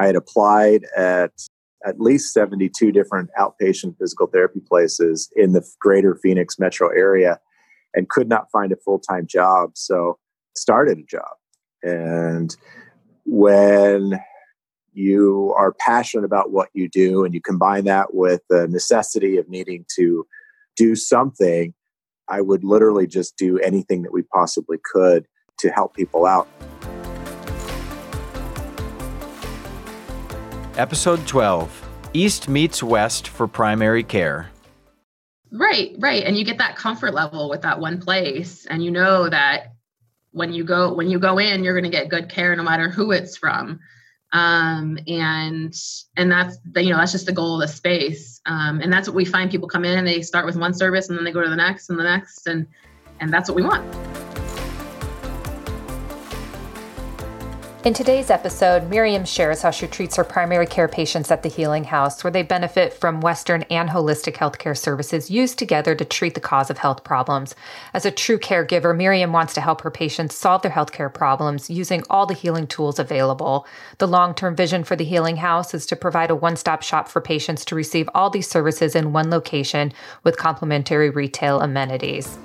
I 0.00 0.06
had 0.06 0.16
applied 0.16 0.84
at 0.96 1.30
at 1.86 2.00
least 2.00 2.34
72 2.34 2.90
different 2.90 3.30
outpatient 3.38 3.96
physical 3.98 4.26
therapy 4.26 4.60
places 4.60 5.30
in 5.36 5.52
the 5.52 5.64
greater 5.80 6.16
Phoenix 6.16 6.58
metro 6.58 6.88
area 6.88 7.38
and 7.94 8.08
could 8.08 8.28
not 8.28 8.50
find 8.50 8.72
a 8.72 8.76
full 8.76 8.98
time 8.98 9.26
job. 9.26 9.70
So 9.74 10.18
started 10.56 10.98
a 10.98 11.04
job. 11.04 11.36
And 11.84 12.54
when 13.24 14.18
you 14.92 15.54
are 15.56 15.72
passionate 15.72 16.24
about 16.24 16.50
what 16.50 16.70
you 16.72 16.88
do 16.88 17.24
and 17.24 17.32
you 17.32 17.40
combine 17.40 17.84
that 17.84 18.14
with 18.14 18.40
the 18.50 18.66
necessity 18.66 19.36
of 19.36 19.48
needing 19.48 19.84
to 19.96 20.26
do 20.76 20.94
something, 20.94 21.74
I 22.28 22.40
would 22.40 22.64
literally 22.64 23.06
just 23.06 23.36
do 23.36 23.58
anything 23.58 24.02
that 24.02 24.12
we 24.12 24.22
possibly 24.22 24.78
could 24.84 25.26
to 25.58 25.70
help 25.70 25.94
people 25.94 26.26
out. 26.26 26.48
Episode 30.76 31.26
12 31.26 31.88
East 32.12 32.48
meets 32.48 32.82
West 32.82 33.28
for 33.28 33.46
primary 33.46 34.02
care. 34.02 34.50
Right, 35.52 35.94
right. 35.98 36.24
And 36.24 36.36
you 36.36 36.44
get 36.44 36.58
that 36.58 36.76
comfort 36.76 37.14
level 37.14 37.48
with 37.48 37.62
that 37.62 37.80
one 37.80 38.00
place 38.00 38.66
and 38.66 38.84
you 38.84 38.90
know 38.90 39.28
that 39.28 39.72
when 40.32 40.52
you 40.52 40.64
go 40.64 40.92
when 40.92 41.08
you 41.08 41.18
go 41.18 41.38
in 41.38 41.64
you're 41.64 41.72
going 41.72 41.90
to 41.90 41.96
get 41.96 42.10
good 42.10 42.28
care 42.28 42.54
no 42.54 42.62
matter 42.62 42.90
who 42.90 43.10
it's 43.10 43.38
from 43.38 43.80
um, 44.32 44.98
and 45.06 45.74
and 46.16 46.30
that's 46.30 46.58
the, 46.72 46.82
you 46.82 46.90
know 46.90 46.98
that's 46.98 47.12
just 47.12 47.24
the 47.24 47.32
goal 47.32 47.54
of 47.54 47.66
the 47.66 47.74
space 47.74 48.35
um, 48.46 48.80
and 48.80 48.92
that's 48.92 49.08
what 49.08 49.14
we 49.14 49.24
find 49.24 49.50
people 49.50 49.68
come 49.68 49.84
in 49.84 49.98
and 49.98 50.06
they 50.06 50.22
start 50.22 50.46
with 50.46 50.56
one 50.56 50.72
service 50.72 51.08
and 51.08 51.18
then 51.18 51.24
they 51.24 51.32
go 51.32 51.42
to 51.42 51.50
the 51.50 51.56
next 51.56 51.90
and 51.90 51.98
the 51.98 52.04
next 52.04 52.46
and 52.46 52.66
and 53.20 53.32
that's 53.32 53.48
what 53.48 53.56
we 53.56 53.62
want 53.62 54.05
In 57.86 57.94
today's 57.94 58.30
episode, 58.30 58.90
Miriam 58.90 59.24
shares 59.24 59.62
how 59.62 59.70
she 59.70 59.86
treats 59.86 60.16
her 60.16 60.24
primary 60.24 60.66
care 60.66 60.88
patients 60.88 61.30
at 61.30 61.44
the 61.44 61.48
Healing 61.48 61.84
House, 61.84 62.24
where 62.24 62.32
they 62.32 62.42
benefit 62.42 62.92
from 62.92 63.20
Western 63.20 63.62
and 63.70 63.88
holistic 63.88 64.34
healthcare 64.34 64.76
services 64.76 65.30
used 65.30 65.56
together 65.56 65.94
to 65.94 66.04
treat 66.04 66.34
the 66.34 66.40
cause 66.40 66.68
of 66.68 66.78
health 66.78 67.04
problems. 67.04 67.54
As 67.94 68.04
a 68.04 68.10
true 68.10 68.40
caregiver, 68.40 68.92
Miriam 68.96 69.32
wants 69.32 69.54
to 69.54 69.60
help 69.60 69.82
her 69.82 69.90
patients 69.92 70.34
solve 70.34 70.62
their 70.62 70.72
healthcare 70.72 71.14
problems 71.14 71.70
using 71.70 72.02
all 72.10 72.26
the 72.26 72.34
healing 72.34 72.66
tools 72.66 72.98
available. 72.98 73.68
The 73.98 74.08
long 74.08 74.34
term 74.34 74.56
vision 74.56 74.82
for 74.82 74.96
the 74.96 75.04
Healing 75.04 75.36
House 75.36 75.72
is 75.72 75.86
to 75.86 75.94
provide 75.94 76.32
a 76.32 76.34
one 76.34 76.56
stop 76.56 76.82
shop 76.82 77.06
for 77.06 77.20
patients 77.20 77.64
to 77.66 77.76
receive 77.76 78.08
all 78.16 78.30
these 78.30 78.50
services 78.50 78.96
in 78.96 79.12
one 79.12 79.30
location 79.30 79.92
with 80.24 80.38
complimentary 80.38 81.08
retail 81.08 81.60
amenities. 81.60 82.36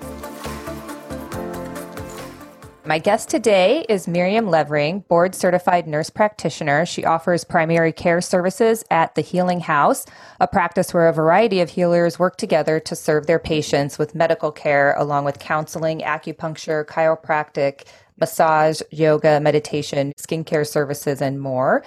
My 2.83 2.97
guest 2.97 3.29
today 3.29 3.85
is 3.89 4.07
Miriam 4.07 4.47
Levering, 4.47 5.01
board 5.01 5.35
certified 5.35 5.87
nurse 5.87 6.09
practitioner. 6.09 6.83
She 6.83 7.05
offers 7.05 7.43
primary 7.43 7.91
care 7.91 8.21
services 8.21 8.83
at 8.89 9.13
the 9.13 9.21
Healing 9.21 9.59
House, 9.59 10.07
a 10.39 10.47
practice 10.47 10.91
where 10.91 11.07
a 11.07 11.13
variety 11.13 11.59
of 11.61 11.69
healers 11.69 12.17
work 12.17 12.37
together 12.37 12.79
to 12.79 12.95
serve 12.95 13.27
their 13.27 13.37
patients 13.37 13.99
with 13.99 14.15
medical 14.15 14.51
care, 14.51 14.95
along 14.97 15.25
with 15.25 15.37
counseling, 15.37 15.99
acupuncture, 15.99 16.83
chiropractic, 16.83 17.83
massage, 18.19 18.81
yoga, 18.89 19.39
meditation, 19.39 20.11
skincare 20.17 20.67
services, 20.67 21.21
and 21.21 21.39
more. 21.39 21.83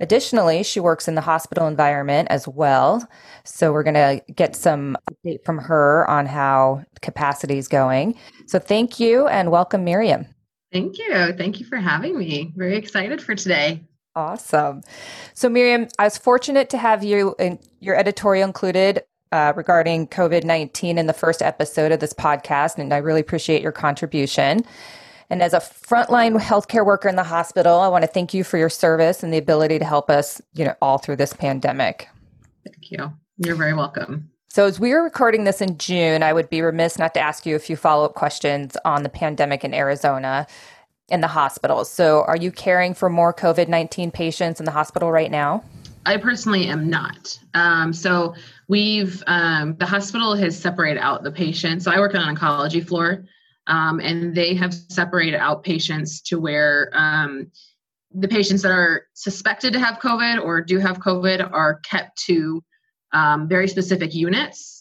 Additionally, 0.00 0.62
she 0.62 0.80
works 0.80 1.08
in 1.08 1.14
the 1.14 1.20
hospital 1.20 1.66
environment 1.66 2.26
as 2.30 2.48
well. 2.48 3.06
So 3.44 3.70
we're 3.70 3.82
going 3.82 3.94
to 3.94 4.22
get 4.32 4.56
some 4.56 4.96
update 5.10 5.44
from 5.44 5.58
her 5.58 6.08
on 6.08 6.24
how 6.24 6.84
capacity 7.02 7.58
is 7.58 7.68
going. 7.68 8.14
So 8.46 8.58
thank 8.58 8.98
you 8.98 9.26
and 9.26 9.50
welcome, 9.50 9.84
Miriam. 9.84 10.26
Thank 10.72 10.98
you. 10.98 11.32
Thank 11.32 11.60
you 11.60 11.66
for 11.66 11.76
having 11.76 12.18
me. 12.18 12.52
Very 12.56 12.76
excited 12.76 13.22
for 13.22 13.34
today. 13.34 13.82
Awesome. 14.14 14.82
So, 15.34 15.48
Miriam, 15.48 15.88
I 15.98 16.04
was 16.04 16.18
fortunate 16.18 16.70
to 16.70 16.78
have 16.78 17.04
you 17.04 17.34
in 17.38 17.58
your 17.80 17.94
editorial 17.96 18.46
included 18.46 19.04
uh, 19.32 19.52
regarding 19.54 20.08
COVID 20.08 20.44
19 20.44 20.98
in 20.98 21.06
the 21.06 21.12
first 21.12 21.42
episode 21.42 21.92
of 21.92 22.00
this 22.00 22.12
podcast, 22.12 22.78
and 22.78 22.92
I 22.92 22.98
really 22.98 23.20
appreciate 23.20 23.62
your 23.62 23.72
contribution. 23.72 24.64
And 25.30 25.42
as 25.42 25.52
a 25.52 25.58
frontline 25.58 26.38
healthcare 26.40 26.84
worker 26.84 27.08
in 27.08 27.16
the 27.16 27.22
hospital, 27.22 27.80
I 27.80 27.88
want 27.88 28.02
to 28.02 28.08
thank 28.08 28.32
you 28.32 28.44
for 28.44 28.56
your 28.56 28.70
service 28.70 29.22
and 29.22 29.32
the 29.32 29.38
ability 29.38 29.78
to 29.78 29.84
help 29.84 30.10
us, 30.10 30.40
you 30.54 30.64
know, 30.64 30.74
all 30.80 30.98
through 30.98 31.16
this 31.16 31.34
pandemic. 31.34 32.08
Thank 32.64 32.90
you. 32.90 33.12
You're 33.36 33.56
very 33.56 33.74
welcome. 33.74 34.30
So, 34.50 34.64
as 34.64 34.80
we 34.80 34.92
are 34.92 35.02
recording 35.02 35.44
this 35.44 35.60
in 35.60 35.76
June, 35.76 36.22
I 36.22 36.32
would 36.32 36.48
be 36.48 36.62
remiss 36.62 36.98
not 36.98 37.12
to 37.14 37.20
ask 37.20 37.44
you 37.44 37.54
a 37.54 37.58
few 37.58 37.76
follow 37.76 38.06
up 38.06 38.14
questions 38.14 38.78
on 38.82 39.02
the 39.02 39.10
pandemic 39.10 39.62
in 39.62 39.74
Arizona 39.74 40.46
in 41.10 41.20
the 41.20 41.26
hospitals. 41.28 41.90
So, 41.90 42.24
are 42.24 42.36
you 42.36 42.50
caring 42.50 42.94
for 42.94 43.10
more 43.10 43.34
COVID 43.34 43.68
19 43.68 44.10
patients 44.10 44.58
in 44.58 44.64
the 44.64 44.72
hospital 44.72 45.12
right 45.12 45.30
now? 45.30 45.62
I 46.06 46.16
personally 46.16 46.66
am 46.66 46.88
not. 46.88 47.38
Um, 47.52 47.92
so, 47.92 48.34
we've, 48.68 49.22
um, 49.26 49.76
the 49.76 49.84
hospital 49.84 50.34
has 50.36 50.58
separated 50.58 50.98
out 50.98 51.24
the 51.24 51.32
patients. 51.32 51.84
So, 51.84 51.90
I 51.90 51.98
work 51.98 52.14
on 52.14 52.26
an 52.26 52.34
oncology 52.34 52.84
floor, 52.84 53.26
um, 53.66 54.00
and 54.00 54.34
they 54.34 54.54
have 54.54 54.72
separated 54.72 55.36
out 55.36 55.62
patients 55.62 56.22
to 56.22 56.40
where 56.40 56.88
um, 56.94 57.52
the 58.14 58.28
patients 58.28 58.62
that 58.62 58.72
are 58.72 59.02
suspected 59.12 59.74
to 59.74 59.78
have 59.78 59.98
COVID 59.98 60.42
or 60.42 60.62
do 60.62 60.78
have 60.78 61.00
COVID 61.00 61.52
are 61.52 61.80
kept 61.80 62.16
to 62.24 62.64
um, 63.12 63.48
very 63.48 63.68
specific 63.68 64.14
units 64.14 64.78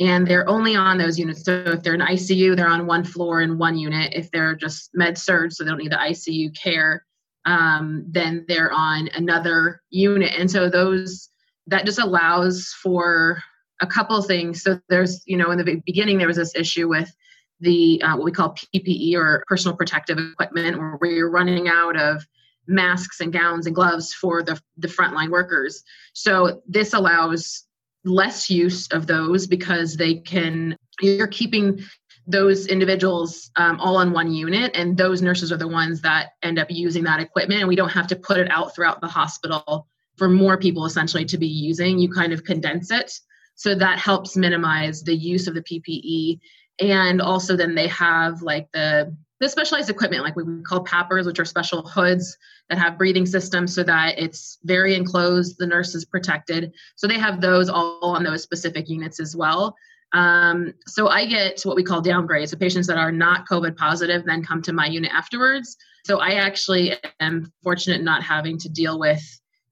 and 0.00 0.26
they're 0.26 0.48
only 0.48 0.76
on 0.76 0.96
those 0.96 1.18
units. 1.18 1.44
So 1.44 1.52
if 1.66 1.82
they're 1.82 1.94
in 1.94 2.00
ICU, 2.00 2.56
they're 2.56 2.68
on 2.68 2.86
one 2.86 3.04
floor 3.04 3.40
in 3.40 3.58
one 3.58 3.76
unit. 3.76 4.12
If 4.14 4.30
they're 4.30 4.54
just 4.54 4.90
med 4.94 5.18
surg, 5.18 5.52
so 5.52 5.64
they 5.64 5.70
don't 5.70 5.78
need 5.78 5.92
the 5.92 5.96
ICU 5.96 6.56
care, 6.56 7.04
um, 7.44 8.04
then 8.08 8.44
they're 8.46 8.72
on 8.72 9.08
another 9.14 9.82
unit. 9.90 10.34
And 10.38 10.50
so 10.50 10.68
those 10.68 11.30
that 11.66 11.84
just 11.84 11.98
allows 11.98 12.74
for 12.82 13.42
a 13.80 13.86
couple 13.86 14.20
things. 14.22 14.62
So 14.62 14.80
there's, 14.88 15.22
you 15.26 15.36
know, 15.36 15.50
in 15.50 15.58
the 15.58 15.82
beginning 15.84 16.18
there 16.18 16.28
was 16.28 16.36
this 16.36 16.54
issue 16.54 16.88
with 16.88 17.12
the 17.60 18.00
uh, 18.02 18.16
what 18.16 18.24
we 18.24 18.32
call 18.32 18.54
PPE 18.74 19.14
or 19.14 19.44
personal 19.48 19.76
protective 19.76 20.18
equipment, 20.18 20.78
where 21.00 21.10
you're 21.10 21.30
running 21.30 21.68
out 21.68 21.96
of 21.96 22.24
masks 22.68 23.20
and 23.20 23.32
gowns 23.32 23.66
and 23.66 23.74
gloves 23.74 24.14
for 24.14 24.44
the 24.44 24.60
the 24.76 24.86
frontline 24.86 25.30
workers. 25.30 25.82
So 26.12 26.62
this 26.68 26.94
allows 26.94 27.64
less 28.08 28.50
use 28.50 28.88
of 28.88 29.06
those 29.06 29.46
because 29.46 29.96
they 29.96 30.16
can 30.16 30.76
you're 31.00 31.26
keeping 31.28 31.80
those 32.26 32.66
individuals 32.66 33.50
um, 33.56 33.80
all 33.80 33.96
on 33.96 34.12
one 34.12 34.30
unit 34.32 34.70
and 34.74 34.96
those 34.96 35.22
nurses 35.22 35.50
are 35.50 35.56
the 35.56 35.68
ones 35.68 36.02
that 36.02 36.30
end 36.42 36.58
up 36.58 36.70
using 36.70 37.04
that 37.04 37.20
equipment 37.20 37.60
and 37.60 37.68
we 37.68 37.76
don't 37.76 37.88
have 37.88 38.06
to 38.06 38.16
put 38.16 38.38
it 38.38 38.50
out 38.50 38.74
throughout 38.74 39.00
the 39.00 39.06
hospital 39.06 39.86
for 40.16 40.28
more 40.28 40.58
people 40.58 40.84
essentially 40.84 41.24
to 41.24 41.38
be 41.38 41.46
using. 41.46 41.98
You 41.98 42.10
kind 42.10 42.32
of 42.32 42.44
condense 42.44 42.90
it. 42.90 43.12
So 43.54 43.74
that 43.76 43.98
helps 43.98 44.36
minimize 44.36 45.02
the 45.02 45.16
use 45.16 45.46
of 45.46 45.54
the 45.54 45.62
ppe 45.62 46.38
and 46.80 47.20
also 47.20 47.56
then 47.56 47.74
they 47.74 47.88
have 47.88 48.42
like 48.42 48.68
the 48.72 49.16
the 49.40 49.48
specialized 49.48 49.90
equipment 49.90 50.22
like 50.22 50.36
we 50.36 50.44
call 50.62 50.84
PAPRs 50.84 51.26
which 51.26 51.38
are 51.38 51.44
special 51.44 51.82
hoods 51.82 52.36
that 52.68 52.78
have 52.78 52.98
breathing 52.98 53.26
systems 53.26 53.74
so 53.74 53.82
that 53.82 54.18
it's 54.18 54.58
very 54.64 54.94
enclosed 54.94 55.56
the 55.58 55.66
nurse 55.66 55.94
is 55.94 56.04
protected 56.04 56.72
so 56.96 57.06
they 57.06 57.18
have 57.18 57.40
those 57.40 57.68
all 57.68 57.98
on 58.02 58.24
those 58.24 58.42
specific 58.42 58.88
units 58.88 59.20
as 59.20 59.36
well 59.36 59.74
um, 60.12 60.72
so 60.86 61.08
I 61.08 61.26
get 61.26 61.60
what 61.64 61.76
we 61.76 61.82
call 61.82 62.02
downgrades. 62.02 62.48
So 62.48 62.56
patients 62.56 62.86
that 62.86 62.96
are 62.96 63.12
not 63.12 63.46
COVID 63.46 63.76
positive 63.76 64.24
then 64.24 64.42
come 64.42 64.62
to 64.62 64.72
my 64.72 64.86
unit 64.86 65.12
afterwards. 65.12 65.76
So 66.04 66.20
I 66.20 66.34
actually 66.34 66.94
am 67.20 67.52
fortunate 67.62 68.02
not 68.02 68.22
having 68.22 68.58
to 68.58 68.68
deal 68.68 68.98
with 68.98 69.22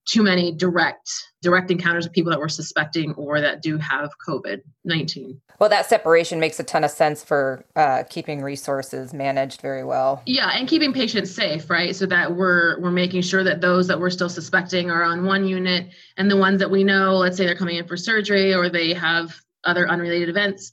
too 0.05 0.23
many 0.23 0.51
direct 0.51 1.09
direct 1.47 1.71
encounters 1.71 2.03
with 2.05 2.13
people 2.13 2.31
that 2.31 2.39
we're 2.39 2.49
suspecting 2.61 3.13
or 3.13 3.39
that 3.39 3.61
do 3.61 3.77
have 3.77 4.09
COVID 4.27 4.59
nineteen. 4.83 5.39
Well, 5.59 5.69
that 5.69 5.85
separation 5.85 6.39
makes 6.39 6.59
a 6.59 6.63
ton 6.63 6.83
of 6.83 6.91
sense 6.91 7.23
for 7.23 7.63
uh, 7.75 8.03
keeping 8.09 8.41
resources 8.41 9.13
managed 9.13 9.61
very 9.61 9.85
well. 9.85 10.21
Yeah, 10.25 10.49
and 10.53 10.67
keeping 10.67 10.91
patients 10.91 11.31
safe, 11.31 11.69
right? 11.69 11.95
So 11.95 12.05
that 12.07 12.35
we're 12.35 12.81
we're 12.81 12.91
making 12.91 13.21
sure 13.21 13.43
that 13.45 13.61
those 13.61 13.87
that 13.87 13.97
we're 13.97 14.09
still 14.09 14.29
suspecting 14.29 14.91
are 14.91 15.03
on 15.03 15.25
one 15.25 15.47
unit, 15.47 15.83
and 16.17 16.29
the 16.29 16.37
ones 16.37 16.59
that 16.59 16.69
we 16.69 16.83
know, 16.83 17.15
let's 17.15 17.37
say 17.37 17.45
they're 17.45 17.55
coming 17.55 17.77
in 17.77 17.87
for 17.87 17.95
surgery 17.95 18.53
or 18.53 18.69
they 18.69 18.93
have 18.93 19.33
other 19.63 19.89
unrelated 19.89 20.29
events, 20.29 20.71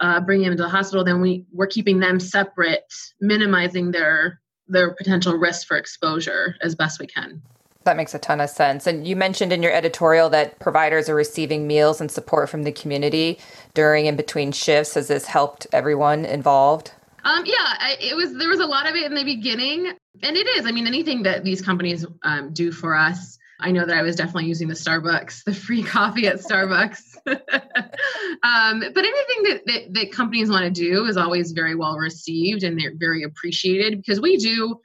uh, 0.00 0.20
bringing 0.20 0.48
them 0.48 0.56
to 0.56 0.62
the 0.62 0.68
hospital, 0.68 1.04
then 1.04 1.20
we 1.20 1.44
we're 1.52 1.66
keeping 1.66 1.98
them 1.98 2.20
separate, 2.20 2.92
minimizing 3.20 3.90
their 3.90 4.40
their 4.68 4.94
potential 4.94 5.34
risk 5.34 5.66
for 5.66 5.76
exposure 5.76 6.54
as 6.62 6.76
best 6.76 7.00
we 7.00 7.08
can. 7.08 7.42
That 7.84 7.96
makes 7.96 8.14
a 8.14 8.18
ton 8.18 8.40
of 8.40 8.50
sense. 8.50 8.86
And 8.86 9.06
you 9.06 9.16
mentioned 9.16 9.52
in 9.52 9.62
your 9.62 9.72
editorial 9.72 10.30
that 10.30 10.58
providers 10.60 11.08
are 11.08 11.14
receiving 11.14 11.66
meals 11.66 12.00
and 12.00 12.10
support 12.10 12.48
from 12.48 12.62
the 12.62 12.72
community 12.72 13.38
during 13.74 14.06
and 14.06 14.16
between 14.16 14.52
shifts. 14.52 14.94
Has 14.94 15.08
this 15.08 15.26
helped 15.26 15.66
everyone 15.72 16.24
involved? 16.24 16.92
Um, 17.24 17.44
yeah, 17.46 17.54
I, 17.58 17.96
it 18.00 18.16
was. 18.16 18.34
There 18.34 18.48
was 18.48 18.60
a 18.60 18.66
lot 18.66 18.88
of 18.88 18.96
it 18.96 19.04
in 19.04 19.14
the 19.14 19.24
beginning, 19.24 19.92
and 20.22 20.36
it 20.36 20.46
is. 20.58 20.66
I 20.66 20.72
mean, 20.72 20.86
anything 20.86 21.22
that 21.22 21.44
these 21.44 21.62
companies 21.62 22.04
um, 22.24 22.52
do 22.52 22.72
for 22.72 22.96
us 22.96 23.38
I 23.62 23.70
know 23.70 23.86
that 23.86 23.96
I 23.96 24.02
was 24.02 24.16
definitely 24.16 24.46
using 24.46 24.68
the 24.68 24.74
Starbucks, 24.74 25.44
the 25.44 25.54
free 25.54 25.82
coffee 25.82 26.26
at 26.26 26.36
Starbucks. 26.36 27.16
um, 27.26 28.80
but 28.80 29.04
anything 29.04 29.42
that, 29.44 29.62
that, 29.66 29.82
that 29.92 30.12
companies 30.12 30.50
want 30.50 30.64
to 30.64 30.70
do 30.70 31.06
is 31.06 31.16
always 31.16 31.52
very 31.52 31.74
well 31.74 31.96
received 31.96 32.64
and 32.64 32.78
they're 32.78 32.94
very 32.96 33.22
appreciated 33.22 33.98
because 33.98 34.20
we 34.20 34.36
do, 34.36 34.80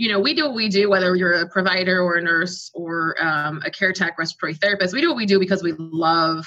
you 0.00 0.08
know, 0.08 0.18
we 0.18 0.32
do 0.32 0.46
what 0.46 0.54
we 0.54 0.70
do, 0.70 0.88
whether 0.88 1.14
you're 1.14 1.42
a 1.42 1.46
provider 1.46 2.00
or 2.00 2.16
a 2.16 2.22
nurse 2.22 2.70
or 2.72 3.22
um, 3.22 3.60
a 3.66 3.70
care 3.70 3.92
tech 3.92 4.18
respiratory 4.18 4.54
therapist. 4.54 4.94
We 4.94 5.02
do 5.02 5.08
what 5.08 5.16
we 5.18 5.26
do 5.26 5.38
because 5.38 5.62
we 5.62 5.74
love 5.76 6.46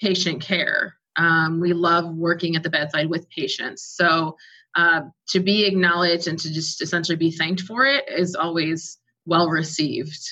patient 0.00 0.40
care. 0.40 0.94
Um, 1.16 1.58
we 1.58 1.72
love 1.72 2.14
working 2.14 2.54
at 2.54 2.62
the 2.62 2.70
bedside 2.70 3.10
with 3.10 3.28
patients. 3.28 3.82
So 3.82 4.36
uh, 4.76 5.00
to 5.30 5.40
be 5.40 5.66
acknowledged 5.66 6.28
and 6.28 6.38
to 6.38 6.52
just 6.52 6.80
essentially 6.80 7.16
be 7.16 7.32
thanked 7.32 7.62
for 7.62 7.84
it 7.84 8.04
is 8.08 8.36
always 8.36 8.98
well 9.24 9.48
received. 9.48 10.22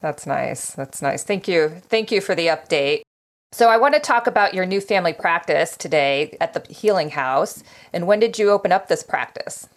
That's 0.00 0.26
nice. 0.26 0.72
That's 0.72 1.00
nice. 1.00 1.22
Thank 1.22 1.46
you. 1.46 1.80
Thank 1.88 2.10
you 2.10 2.20
for 2.20 2.34
the 2.34 2.48
update. 2.48 3.02
So, 3.52 3.68
I 3.68 3.76
want 3.76 3.94
to 3.94 4.00
talk 4.00 4.26
about 4.26 4.52
your 4.52 4.66
new 4.66 4.80
family 4.80 5.12
practice 5.12 5.76
today 5.76 6.36
at 6.40 6.54
the 6.54 6.72
Healing 6.72 7.10
House. 7.10 7.62
And 7.92 8.08
when 8.08 8.18
did 8.18 8.36
you 8.36 8.50
open 8.50 8.72
up 8.72 8.88
this 8.88 9.04
practice? 9.04 9.68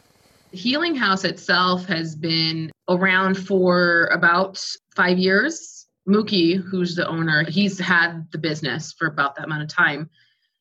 Healing 0.52 0.96
House 0.96 1.24
itself 1.24 1.86
has 1.86 2.16
been 2.16 2.72
around 2.90 3.36
for 3.36 4.06
about 4.08 4.64
five 4.96 5.18
years. 5.18 5.88
Mookie, 6.08 6.56
who's 6.56 6.96
the 6.96 7.08
owner, 7.08 7.44
he's 7.44 7.78
had 7.78 8.32
the 8.32 8.38
business 8.38 8.94
for 8.98 9.08
about 9.08 9.36
that 9.36 9.46
amount 9.46 9.64
of 9.64 9.68
time. 9.68 10.10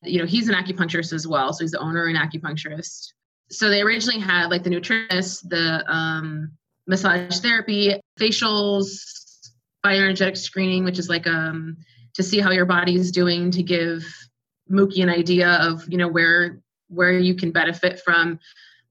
You 0.03 0.19
know, 0.19 0.25
he's 0.25 0.49
an 0.49 0.55
acupuncturist 0.55 1.13
as 1.13 1.25
well. 1.25 1.53
So, 1.53 1.63
he's 1.63 1.71
the 1.71 1.79
owner 1.79 2.05
and 2.05 2.17
acupuncturist. 2.17 3.13
So, 3.49 3.69
they 3.69 3.81
originally 3.81 4.19
had 4.19 4.47
like 4.47 4.63
the 4.63 4.69
nutritionist, 4.69 5.47
the 5.49 5.89
um, 5.91 6.51
massage 6.85 7.39
therapy, 7.39 7.99
facials, 8.19 8.99
bioenergetic 9.85 10.37
screening, 10.37 10.83
which 10.83 10.99
is 10.99 11.07
like 11.07 11.27
um, 11.27 11.77
to 12.15 12.23
see 12.23 12.39
how 12.39 12.51
your 12.51 12.65
body 12.65 12.95
is 12.95 13.11
doing 13.11 13.51
to 13.51 13.63
give 13.63 14.03
Mookie 14.69 15.01
an 15.01 15.09
idea 15.09 15.53
of 15.61 15.85
you 15.87 15.97
know 15.97 16.09
where 16.09 16.61
where 16.89 17.17
you 17.17 17.35
can 17.35 17.51
benefit 17.51 17.99
from, 18.01 18.39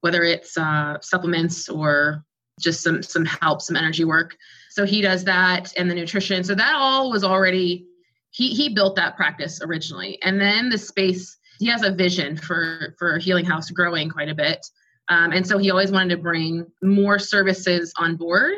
whether 0.06 0.22
it's 0.22 0.56
uh, 0.56 0.96
supplements 1.00 1.68
or 1.68 2.24
just 2.60 2.82
some 2.82 3.02
some 3.02 3.24
help, 3.24 3.60
some 3.60 3.76
energy 3.76 4.04
work. 4.04 4.36
So 4.70 4.86
he 4.86 5.02
does 5.02 5.24
that, 5.24 5.72
and 5.76 5.90
the 5.90 5.94
nutrition. 5.94 6.44
So 6.44 6.54
that 6.54 6.74
all 6.74 7.10
was 7.10 7.24
already 7.24 7.86
he 8.30 8.54
he 8.54 8.74
built 8.74 8.96
that 8.96 9.16
practice 9.16 9.60
originally, 9.62 10.18
and 10.22 10.40
then 10.40 10.68
the 10.68 10.78
space. 10.78 11.36
He 11.58 11.66
has 11.68 11.82
a 11.82 11.90
vision 11.90 12.36
for 12.36 12.94
for 12.98 13.18
Healing 13.18 13.46
House 13.46 13.70
growing 13.70 14.10
quite 14.10 14.28
a 14.28 14.34
bit. 14.34 14.64
Um, 15.08 15.32
and 15.32 15.46
so 15.46 15.56
he 15.56 15.70
always 15.70 15.90
wanted 15.90 16.16
to 16.16 16.22
bring 16.22 16.66
more 16.82 17.18
services 17.18 17.92
on 17.96 18.16
board 18.16 18.54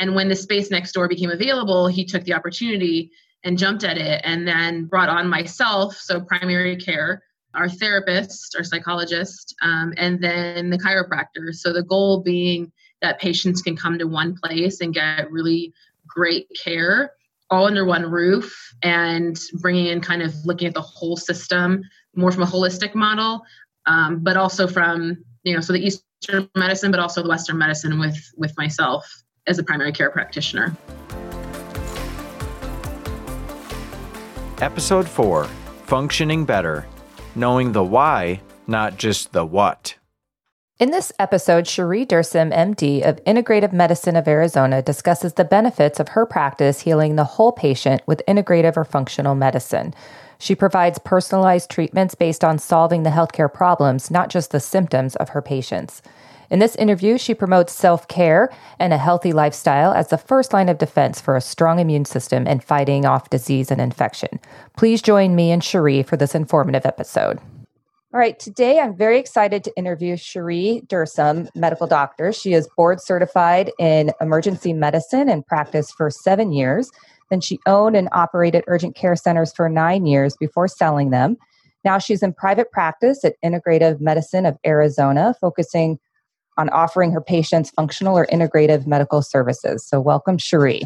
and 0.00 0.14
when 0.14 0.28
the 0.28 0.34
space 0.34 0.70
next 0.70 0.92
door 0.92 1.08
became 1.08 1.30
available, 1.30 1.86
he 1.86 2.06
took 2.06 2.24
the 2.24 2.32
opportunity 2.32 3.12
and 3.44 3.58
jumped 3.58 3.84
at 3.84 3.98
it 3.98 4.22
and 4.24 4.48
then 4.48 4.86
brought 4.86 5.10
on 5.10 5.28
myself, 5.28 5.96
so 5.96 6.20
primary 6.22 6.76
care, 6.76 7.22
our 7.54 7.68
therapist, 7.68 8.54
our 8.56 8.64
psychologist, 8.64 9.54
um, 9.62 9.92
and 9.96 10.22
then 10.22 10.70
the 10.70 10.78
chiropractor. 10.78 11.54
So 11.54 11.72
the 11.72 11.82
goal 11.82 12.20
being 12.20 12.70
that 13.02 13.18
patients 13.18 13.62
can 13.62 13.76
come 13.76 13.98
to 13.98 14.06
one 14.06 14.36
place 14.36 14.80
and 14.80 14.94
get 14.94 15.30
really 15.30 15.72
great 16.06 16.48
care 16.62 17.12
all 17.50 17.66
under 17.66 17.84
one 17.84 18.08
roof 18.08 18.74
and 18.82 19.38
bringing 19.54 19.86
in 19.86 20.00
kind 20.00 20.22
of 20.22 20.34
looking 20.44 20.68
at 20.68 20.74
the 20.74 20.80
whole 20.80 21.16
system 21.16 21.82
more 22.14 22.30
from 22.30 22.42
a 22.42 22.46
holistic 22.46 22.94
model 22.94 23.42
um, 23.86 24.22
but 24.22 24.36
also 24.36 24.66
from 24.66 25.16
you 25.42 25.54
know 25.54 25.60
so 25.60 25.72
the 25.72 25.84
eastern 25.84 26.48
medicine 26.56 26.90
but 26.90 27.00
also 27.00 27.22
the 27.22 27.28
western 27.28 27.58
medicine 27.58 27.98
with 27.98 28.18
with 28.36 28.56
myself 28.56 29.24
as 29.46 29.58
a 29.58 29.62
primary 29.62 29.92
care 29.92 30.10
practitioner. 30.10 30.76
Episode 34.60 35.08
4 35.08 35.44
Functioning 35.86 36.44
Better 36.44 36.86
Knowing 37.40 37.72
the 37.72 37.82
Why, 37.82 38.38
Not 38.66 38.98
Just 38.98 39.32
the 39.32 39.46
What. 39.46 39.94
In 40.78 40.90
this 40.90 41.10
episode, 41.18 41.66
Cherie 41.66 42.04
Dursum, 42.04 42.52
MD 42.52 43.00
of 43.00 43.24
Integrative 43.24 43.72
Medicine 43.72 44.14
of 44.14 44.28
Arizona, 44.28 44.82
discusses 44.82 45.32
the 45.32 45.44
benefits 45.46 45.98
of 45.98 46.10
her 46.10 46.26
practice 46.26 46.80
healing 46.80 47.16
the 47.16 47.24
whole 47.24 47.52
patient 47.52 48.02
with 48.04 48.20
integrative 48.28 48.76
or 48.76 48.84
functional 48.84 49.34
medicine. 49.34 49.94
She 50.38 50.54
provides 50.54 50.98
personalized 50.98 51.70
treatments 51.70 52.14
based 52.14 52.44
on 52.44 52.58
solving 52.58 53.04
the 53.04 53.10
healthcare 53.10 53.50
problems, 53.50 54.10
not 54.10 54.28
just 54.28 54.50
the 54.50 54.60
symptoms 54.60 55.16
of 55.16 55.30
her 55.30 55.40
patients. 55.40 56.02
In 56.50 56.58
this 56.58 56.74
interview, 56.74 57.16
she 57.16 57.32
promotes 57.32 57.72
self 57.72 58.08
care 58.08 58.50
and 58.80 58.92
a 58.92 58.98
healthy 58.98 59.32
lifestyle 59.32 59.92
as 59.92 60.08
the 60.08 60.18
first 60.18 60.52
line 60.52 60.68
of 60.68 60.78
defense 60.78 61.20
for 61.20 61.36
a 61.36 61.40
strong 61.40 61.78
immune 61.78 62.04
system 62.04 62.44
and 62.46 62.62
fighting 62.62 63.06
off 63.06 63.30
disease 63.30 63.70
and 63.70 63.80
infection. 63.80 64.40
Please 64.76 65.00
join 65.00 65.36
me 65.36 65.52
and 65.52 65.62
Cherie 65.62 66.02
for 66.02 66.16
this 66.16 66.34
informative 66.34 66.84
episode. 66.84 67.38
All 68.12 68.18
right, 68.18 68.36
today 68.40 68.80
I'm 68.80 68.96
very 68.96 69.20
excited 69.20 69.62
to 69.62 69.72
interview 69.76 70.16
Cherie 70.16 70.82
Dursum, 70.88 71.48
medical 71.54 71.86
doctor. 71.86 72.32
She 72.32 72.52
is 72.54 72.68
board 72.76 73.00
certified 73.00 73.70
in 73.78 74.10
emergency 74.20 74.72
medicine 74.72 75.28
and 75.28 75.46
practiced 75.46 75.94
for 75.96 76.10
seven 76.10 76.50
years. 76.50 76.90
Then 77.30 77.40
she 77.40 77.60
owned 77.66 77.94
and 77.94 78.08
operated 78.10 78.64
urgent 78.66 78.96
care 78.96 79.14
centers 79.14 79.52
for 79.52 79.68
nine 79.68 80.06
years 80.06 80.36
before 80.36 80.66
selling 80.66 81.10
them. 81.10 81.36
Now 81.84 81.98
she's 81.98 82.24
in 82.24 82.32
private 82.32 82.72
practice 82.72 83.24
at 83.24 83.36
Integrative 83.44 84.00
Medicine 84.00 84.44
of 84.44 84.58
Arizona, 84.66 85.36
focusing 85.40 86.00
on 86.60 86.68
offering 86.70 87.10
her 87.12 87.20
patients 87.20 87.70
functional 87.70 88.16
or 88.16 88.26
integrative 88.26 88.86
medical 88.86 89.22
services. 89.22 89.86
So, 89.88 90.00
welcome, 90.00 90.38
Cherie. 90.38 90.82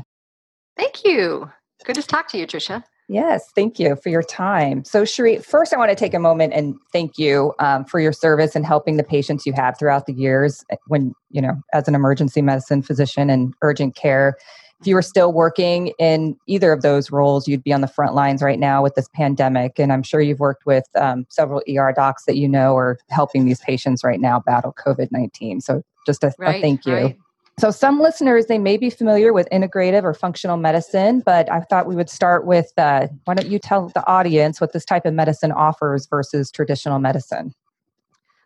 Thank 0.76 1.04
you. 1.04 1.50
Good 1.84 1.96
to 1.96 2.02
talk 2.02 2.28
to 2.28 2.38
you, 2.38 2.46
Tricia. 2.46 2.84
Yes, 3.08 3.50
thank 3.54 3.78
you 3.78 3.96
for 3.96 4.08
your 4.08 4.22
time. 4.22 4.82
So, 4.84 5.04
Cherie, 5.04 5.38
first 5.38 5.74
I 5.74 5.76
want 5.76 5.90
to 5.90 5.96
take 5.96 6.14
a 6.14 6.18
moment 6.18 6.54
and 6.54 6.74
thank 6.90 7.18
you 7.18 7.52
um, 7.58 7.84
for 7.84 8.00
your 8.00 8.12
service 8.12 8.56
and 8.56 8.64
helping 8.64 8.96
the 8.96 9.04
patients 9.04 9.44
you 9.44 9.52
have 9.52 9.78
throughout 9.78 10.06
the 10.06 10.14
years 10.14 10.64
eh, 10.70 10.76
when, 10.86 11.12
you 11.30 11.42
know, 11.42 11.54
as 11.74 11.86
an 11.86 11.94
emergency 11.94 12.40
medicine 12.40 12.80
physician 12.80 13.28
and 13.28 13.52
urgent 13.60 13.94
care. 13.94 14.36
If 14.84 14.88
you 14.88 14.96
were 14.96 15.00
still 15.00 15.32
working 15.32 15.94
in 15.98 16.36
either 16.46 16.70
of 16.70 16.82
those 16.82 17.10
roles, 17.10 17.48
you'd 17.48 17.64
be 17.64 17.72
on 17.72 17.80
the 17.80 17.88
front 17.88 18.14
lines 18.14 18.42
right 18.42 18.58
now 18.58 18.82
with 18.82 18.94
this 18.96 19.08
pandemic. 19.14 19.78
And 19.78 19.90
I'm 19.90 20.02
sure 20.02 20.20
you've 20.20 20.40
worked 20.40 20.66
with 20.66 20.84
um, 20.94 21.24
several 21.30 21.62
ER 21.66 21.94
docs 21.96 22.26
that 22.26 22.36
you 22.36 22.46
know 22.46 22.76
are 22.76 22.98
helping 23.08 23.46
these 23.46 23.60
patients 23.60 24.04
right 24.04 24.20
now 24.20 24.40
battle 24.40 24.74
COVID 24.74 25.08
19. 25.10 25.62
So, 25.62 25.82
just 26.04 26.22
a, 26.22 26.34
right, 26.36 26.56
a 26.56 26.60
thank 26.60 26.84
you. 26.84 26.92
Right. 26.92 27.18
So, 27.58 27.70
some 27.70 27.98
listeners, 27.98 28.44
they 28.44 28.58
may 28.58 28.76
be 28.76 28.90
familiar 28.90 29.32
with 29.32 29.48
integrative 29.50 30.02
or 30.02 30.12
functional 30.12 30.58
medicine, 30.58 31.22
but 31.24 31.50
I 31.50 31.60
thought 31.60 31.86
we 31.86 31.96
would 31.96 32.10
start 32.10 32.44
with 32.44 32.70
uh, 32.76 33.06
why 33.24 33.32
don't 33.32 33.48
you 33.48 33.58
tell 33.58 33.88
the 33.88 34.06
audience 34.06 34.60
what 34.60 34.74
this 34.74 34.84
type 34.84 35.06
of 35.06 35.14
medicine 35.14 35.50
offers 35.50 36.06
versus 36.06 36.50
traditional 36.50 36.98
medicine? 36.98 37.54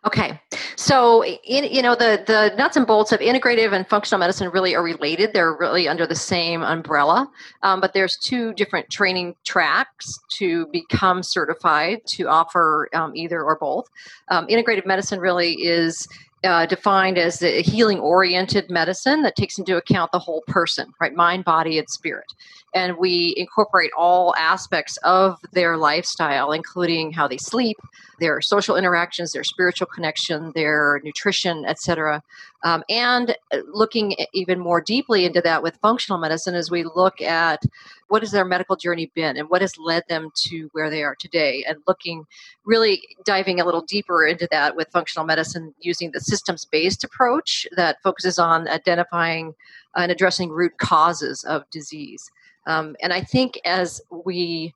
Okay, 0.09 0.41
so 0.75 1.23
in, 1.23 1.65
you 1.65 1.83
know 1.83 1.93
the 1.93 2.23
the 2.25 2.51
nuts 2.57 2.75
and 2.75 2.87
bolts 2.87 3.11
of 3.11 3.19
integrative 3.19 3.73
and 3.73 3.87
functional 3.87 4.17
medicine 4.17 4.49
really 4.49 4.73
are 4.73 4.81
related. 4.81 5.33
They're 5.33 5.53
really 5.53 5.87
under 5.87 6.07
the 6.07 6.15
same 6.15 6.63
umbrella, 6.63 7.29
um, 7.61 7.79
but 7.79 7.93
there's 7.93 8.17
two 8.17 8.51
different 8.55 8.89
training 8.89 9.35
tracks 9.45 10.17
to 10.29 10.65
become 10.73 11.21
certified 11.21 11.99
to 12.07 12.27
offer 12.27 12.89
um, 12.95 13.15
either 13.15 13.43
or 13.43 13.55
both. 13.59 13.85
Um, 14.29 14.47
integrative 14.47 14.87
medicine 14.87 15.19
really 15.19 15.53
is 15.61 16.07
uh, 16.43 16.65
defined 16.65 17.19
as 17.19 17.43
a 17.43 17.61
healing 17.61 17.99
oriented 17.99 18.67
medicine 18.71 19.21
that 19.21 19.35
takes 19.35 19.59
into 19.59 19.77
account 19.77 20.11
the 20.11 20.17
whole 20.17 20.41
person, 20.47 20.91
right? 20.99 21.13
Mind, 21.13 21.45
body, 21.45 21.77
and 21.77 21.87
spirit. 21.87 22.33
And 22.73 22.97
we 22.97 23.33
incorporate 23.37 23.91
all 23.97 24.35
aspects 24.35 24.97
of 24.97 25.37
their 25.53 25.77
lifestyle, 25.77 26.51
including 26.51 27.11
how 27.11 27.27
they 27.27 27.37
sleep, 27.37 27.77
their 28.19 28.41
social 28.41 28.75
interactions, 28.75 29.31
their 29.31 29.43
spiritual 29.43 29.87
connection, 29.87 30.51
their 30.53 31.01
nutrition, 31.03 31.65
etc. 31.65 32.21
Um, 32.63 32.83
and 32.89 33.35
looking 33.73 34.15
even 34.33 34.59
more 34.59 34.81
deeply 34.81 35.25
into 35.25 35.41
that 35.41 35.63
with 35.63 35.77
functional 35.77 36.19
medicine 36.19 36.55
as 36.55 36.69
we 36.69 36.83
look 36.83 37.21
at 37.21 37.63
what 38.09 38.21
has 38.21 38.31
their 38.31 38.45
medical 38.45 38.75
journey 38.75 39.11
been 39.15 39.37
and 39.37 39.49
what 39.49 39.61
has 39.61 39.77
led 39.77 40.03
them 40.09 40.29
to 40.35 40.69
where 40.73 40.89
they 40.89 41.03
are 41.03 41.15
today 41.15 41.63
and 41.67 41.77
looking 41.87 42.25
really 42.65 43.01
diving 43.23 43.59
a 43.59 43.65
little 43.65 43.81
deeper 43.81 44.25
into 44.25 44.47
that 44.51 44.75
with 44.75 44.89
functional 44.91 45.25
medicine 45.25 45.73
using 45.79 46.11
the 46.11 46.19
systems 46.19 46.65
based 46.65 47.03
approach 47.03 47.65
that 47.75 48.01
focuses 48.03 48.37
on 48.37 48.67
identifying 48.67 49.53
and 49.95 50.11
addressing 50.11 50.49
root 50.49 50.77
causes 50.77 51.43
of 51.45 51.69
disease 51.69 52.29
um, 52.69 52.95
and 53.01 53.11
i 53.11 53.21
think 53.21 53.59
as 53.65 54.01
we 54.09 54.73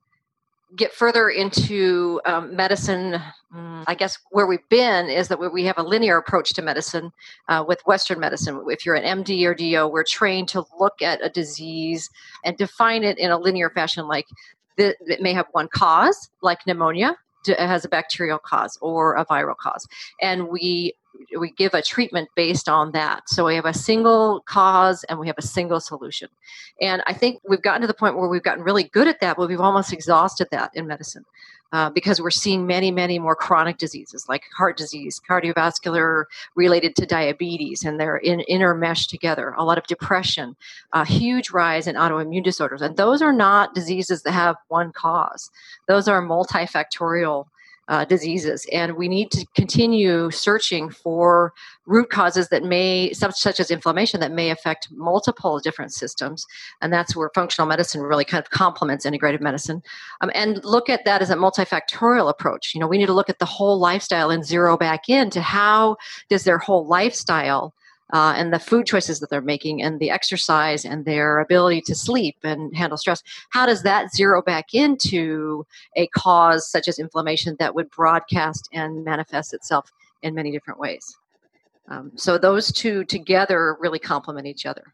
get 0.75 0.93
further 0.93 1.29
into 1.29 2.19
um, 2.25 2.55
medicine, 2.55 3.21
mm, 3.53 3.83
I 3.87 3.95
guess 3.95 4.17
where 4.31 4.47
we've 4.47 4.67
been 4.69 5.09
is 5.09 5.27
that 5.27 5.39
we 5.53 5.63
have 5.65 5.77
a 5.77 5.83
linear 5.83 6.17
approach 6.17 6.53
to 6.53 6.61
medicine 6.61 7.11
uh, 7.47 7.63
with 7.67 7.81
Western 7.85 8.19
medicine. 8.19 8.63
If 8.67 8.85
you're 8.85 8.95
an 8.95 9.23
MD 9.23 9.45
or 9.45 9.53
DO, 9.53 9.87
we're 9.87 10.03
trained 10.03 10.49
to 10.49 10.65
look 10.79 11.01
at 11.01 11.23
a 11.23 11.29
disease 11.29 12.09
and 12.43 12.57
define 12.57 13.03
it 13.03 13.17
in 13.17 13.31
a 13.31 13.37
linear 13.37 13.69
fashion, 13.69 14.07
like 14.07 14.25
it 14.77 15.21
may 15.21 15.33
have 15.33 15.45
one 15.51 15.67
cause, 15.67 16.29
like 16.41 16.65
pneumonia, 16.65 17.15
has 17.45 17.85
a 17.85 17.89
bacterial 17.89 18.39
cause 18.39 18.77
or 18.81 19.15
a 19.15 19.25
viral 19.25 19.55
cause, 19.57 19.87
and 20.21 20.47
we 20.47 20.93
we 21.37 21.51
give 21.51 21.73
a 21.73 21.81
treatment 21.81 22.29
based 22.35 22.69
on 22.69 22.91
that. 22.91 23.29
So 23.29 23.45
we 23.45 23.55
have 23.55 23.65
a 23.65 23.73
single 23.73 24.41
cause 24.41 25.03
and 25.05 25.19
we 25.19 25.27
have 25.27 25.37
a 25.37 25.43
single 25.43 25.79
solution. 25.79 26.29
And 26.81 27.03
I 27.07 27.13
think 27.13 27.41
we've 27.47 27.61
gotten 27.61 27.81
to 27.81 27.87
the 27.87 27.93
point 27.93 28.17
where 28.17 28.29
we've 28.29 28.43
gotten 28.43 28.63
really 28.63 28.85
good 28.85 29.07
at 29.07 29.19
that, 29.21 29.37
but 29.37 29.47
we've 29.47 29.59
almost 29.59 29.93
exhausted 29.93 30.47
that 30.51 30.71
in 30.75 30.87
medicine. 30.87 31.25
Uh, 31.71 31.89
because 31.89 32.21
we're 32.21 32.29
seeing 32.29 32.67
many, 32.67 32.91
many 32.91 33.17
more 33.17 33.35
chronic 33.35 33.79
diseases 33.79 34.29
like 34.29 34.43
heart 34.55 34.77
disease, 34.77 35.19
cardiovascular 35.27 36.25
related 36.53 36.95
to 36.95 37.03
diabetes, 37.03 37.83
and 37.83 37.99
they're 37.99 38.17
in, 38.17 38.43
intermeshed 38.47 39.09
together. 39.09 39.55
A 39.57 39.65
lot 39.65 39.79
of 39.79 39.87
depression, 39.87 40.55
a 40.91 41.03
huge 41.03 41.49
rise 41.49 41.87
in 41.87 41.95
autoimmune 41.95 42.43
disorders. 42.43 42.83
And 42.83 42.95
those 42.95 43.23
are 43.23 43.33
not 43.33 43.73
diseases 43.73 44.21
that 44.21 44.33
have 44.33 44.55
one 44.67 44.91
cause, 44.91 45.49
those 45.87 46.07
are 46.07 46.21
multifactorial 46.21 47.47
uh, 47.87 48.05
diseases. 48.05 48.65
And 48.71 48.95
we 48.95 49.07
need 49.07 49.31
to 49.31 49.45
continue 49.55 50.31
searching 50.31 50.89
for 50.89 51.53
root 51.85 52.09
causes 52.09 52.49
that 52.49 52.63
may, 52.63 53.11
such 53.13 53.59
as 53.59 53.69
inflammation, 53.69 54.19
that 54.21 54.31
may 54.31 54.49
affect 54.49 54.87
multiple 54.91 55.59
different 55.59 55.93
systems. 55.93 56.45
And 56.81 56.93
that's 56.93 57.15
where 57.15 57.29
functional 57.35 57.67
medicine 57.67 58.01
really 58.01 58.25
kind 58.25 58.41
of 58.41 58.49
complements 58.51 59.05
integrative 59.05 59.41
medicine. 59.41 59.81
Um, 60.21 60.31
and 60.33 60.63
look 60.63 60.89
at 60.89 61.03
that 61.05 61.21
as 61.21 61.29
a 61.29 61.35
multifactorial 61.35 62.29
approach. 62.29 62.73
You 62.73 62.79
know, 62.79 62.87
we 62.87 62.97
need 62.97 63.07
to 63.07 63.13
look 63.13 63.29
at 63.29 63.39
the 63.39 63.45
whole 63.45 63.79
lifestyle 63.79 64.29
and 64.29 64.45
zero 64.45 64.77
back 64.77 65.09
into 65.09 65.41
how 65.41 65.97
does 66.29 66.45
their 66.45 66.57
whole 66.57 66.87
lifestyle 66.87 67.73
uh, 68.13 68.33
and 68.37 68.53
the 68.53 68.59
food 68.59 68.85
choices 68.85 69.19
that 69.19 69.29
they're 69.29 69.41
making 69.41 69.81
and 69.81 69.99
the 69.99 70.09
exercise 70.09 70.85
and 70.85 71.03
their 71.03 71.39
ability 71.39 71.81
to 71.81 71.95
sleep 71.95 72.37
and 72.43 72.75
handle 72.75 72.97
stress 72.97 73.21
how 73.49 73.65
does 73.65 73.83
that 73.83 74.13
zero 74.13 74.41
back 74.41 74.73
into 74.73 75.65
a 75.95 76.07
cause 76.07 76.67
such 76.67 76.87
as 76.87 76.99
inflammation 76.99 77.55
that 77.59 77.75
would 77.75 77.89
broadcast 77.91 78.69
and 78.73 79.03
manifest 79.03 79.53
itself 79.53 79.91
in 80.21 80.33
many 80.33 80.51
different 80.51 80.79
ways? 80.79 81.17
Um, 81.89 82.11
so 82.15 82.37
those 82.37 82.71
two 82.71 83.03
together 83.03 83.77
really 83.79 83.99
complement 83.99 84.47
each 84.47 84.65
other 84.65 84.93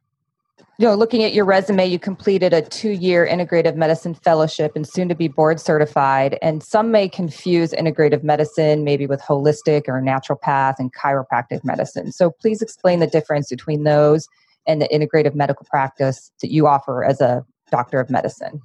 you 0.80 0.86
know, 0.86 0.96
looking 0.96 1.26
at 1.26 1.34
your 1.34 1.44
resume, 1.44 1.86
you 1.86 2.00
completed 2.00 2.54
a 2.54 2.62
two 2.62 2.92
year 2.92 3.28
integrative 3.30 3.76
medicine 3.76 4.14
fellowship 4.14 4.78
and 4.78 4.88
soon 4.88 5.10
to 5.10 5.14
be 5.14 5.28
board 5.28 5.60
certified. 5.60 6.40
And 6.42 6.64
some 6.64 6.90
may 6.90 7.10
confuse 7.10 7.74
integrative 7.74 8.24
medicine 8.24 8.86
maybe 8.86 9.06
with 9.06 9.22
holistic 9.22 9.90
or 9.90 10.02
naturopath 10.02 10.76
and 10.80 10.94
chiropractic 10.94 11.66
medicine. 11.66 12.14
So 12.14 12.32
please 12.32 12.62
explain 12.62 13.02
the 13.02 13.08
difference 13.08 13.50
between 13.50 13.84
those 13.84 14.26
and 14.68 14.82
the 14.82 14.88
integrative 14.88 15.36
medical 15.36 15.66
practice 15.70 16.32
that 16.42 16.50
you 16.50 16.66
offer 16.66 17.04
as 17.04 17.20
a 17.20 17.46
doctor 17.70 18.00
of 18.00 18.10
medicine. 18.10 18.62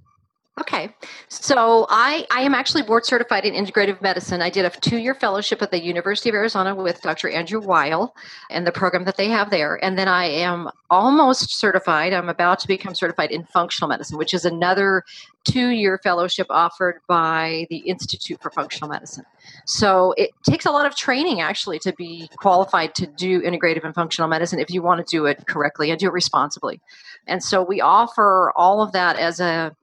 Okay. 0.60 0.94
So 1.28 1.84
I, 1.90 2.28
I 2.30 2.42
am 2.42 2.54
actually 2.54 2.82
board 2.82 3.04
certified 3.04 3.44
in 3.44 3.54
integrative 3.54 4.00
medicine. 4.00 4.40
I 4.40 4.50
did 4.50 4.64
a 4.64 4.70
two 4.70 4.98
year 4.98 5.12
fellowship 5.12 5.60
at 5.62 5.72
the 5.72 5.82
University 5.82 6.28
of 6.28 6.36
Arizona 6.36 6.76
with 6.76 7.02
Dr. 7.02 7.28
Andrew 7.28 7.60
Weil 7.60 8.14
and 8.50 8.64
the 8.64 8.70
program 8.70 9.04
that 9.06 9.16
they 9.16 9.28
have 9.30 9.50
there. 9.50 9.84
And 9.84 9.98
then 9.98 10.06
I 10.06 10.26
am 10.26 10.70
almost 10.90 11.58
certified. 11.58 12.12
I'm 12.12 12.28
about 12.28 12.60
to 12.60 12.68
become 12.68 12.94
certified 12.94 13.32
in 13.32 13.42
functional 13.46 13.88
medicine, 13.88 14.16
which 14.16 14.32
is 14.32 14.44
another 14.44 15.02
two 15.42 15.70
year 15.70 15.98
fellowship 16.04 16.46
offered 16.50 17.00
by 17.08 17.66
the 17.68 17.78
Institute 17.78 18.40
for 18.40 18.52
Functional 18.52 18.88
Medicine. 18.88 19.24
So 19.66 20.14
it 20.16 20.30
takes 20.48 20.66
a 20.66 20.70
lot 20.70 20.86
of 20.86 20.94
training 20.94 21.40
actually 21.40 21.80
to 21.80 21.92
be 21.94 22.28
qualified 22.36 22.94
to 22.94 23.08
do 23.08 23.42
integrative 23.42 23.82
and 23.82 23.92
functional 23.92 24.28
medicine 24.28 24.60
if 24.60 24.70
you 24.70 24.82
want 24.82 25.04
to 25.04 25.16
do 25.16 25.26
it 25.26 25.48
correctly 25.48 25.90
and 25.90 25.98
do 25.98 26.06
it 26.06 26.12
responsibly. 26.12 26.80
And 27.26 27.42
so 27.42 27.60
we 27.60 27.80
offer 27.80 28.52
all 28.54 28.80
of 28.80 28.92
that 28.92 29.16
as 29.16 29.40
a 29.40 29.74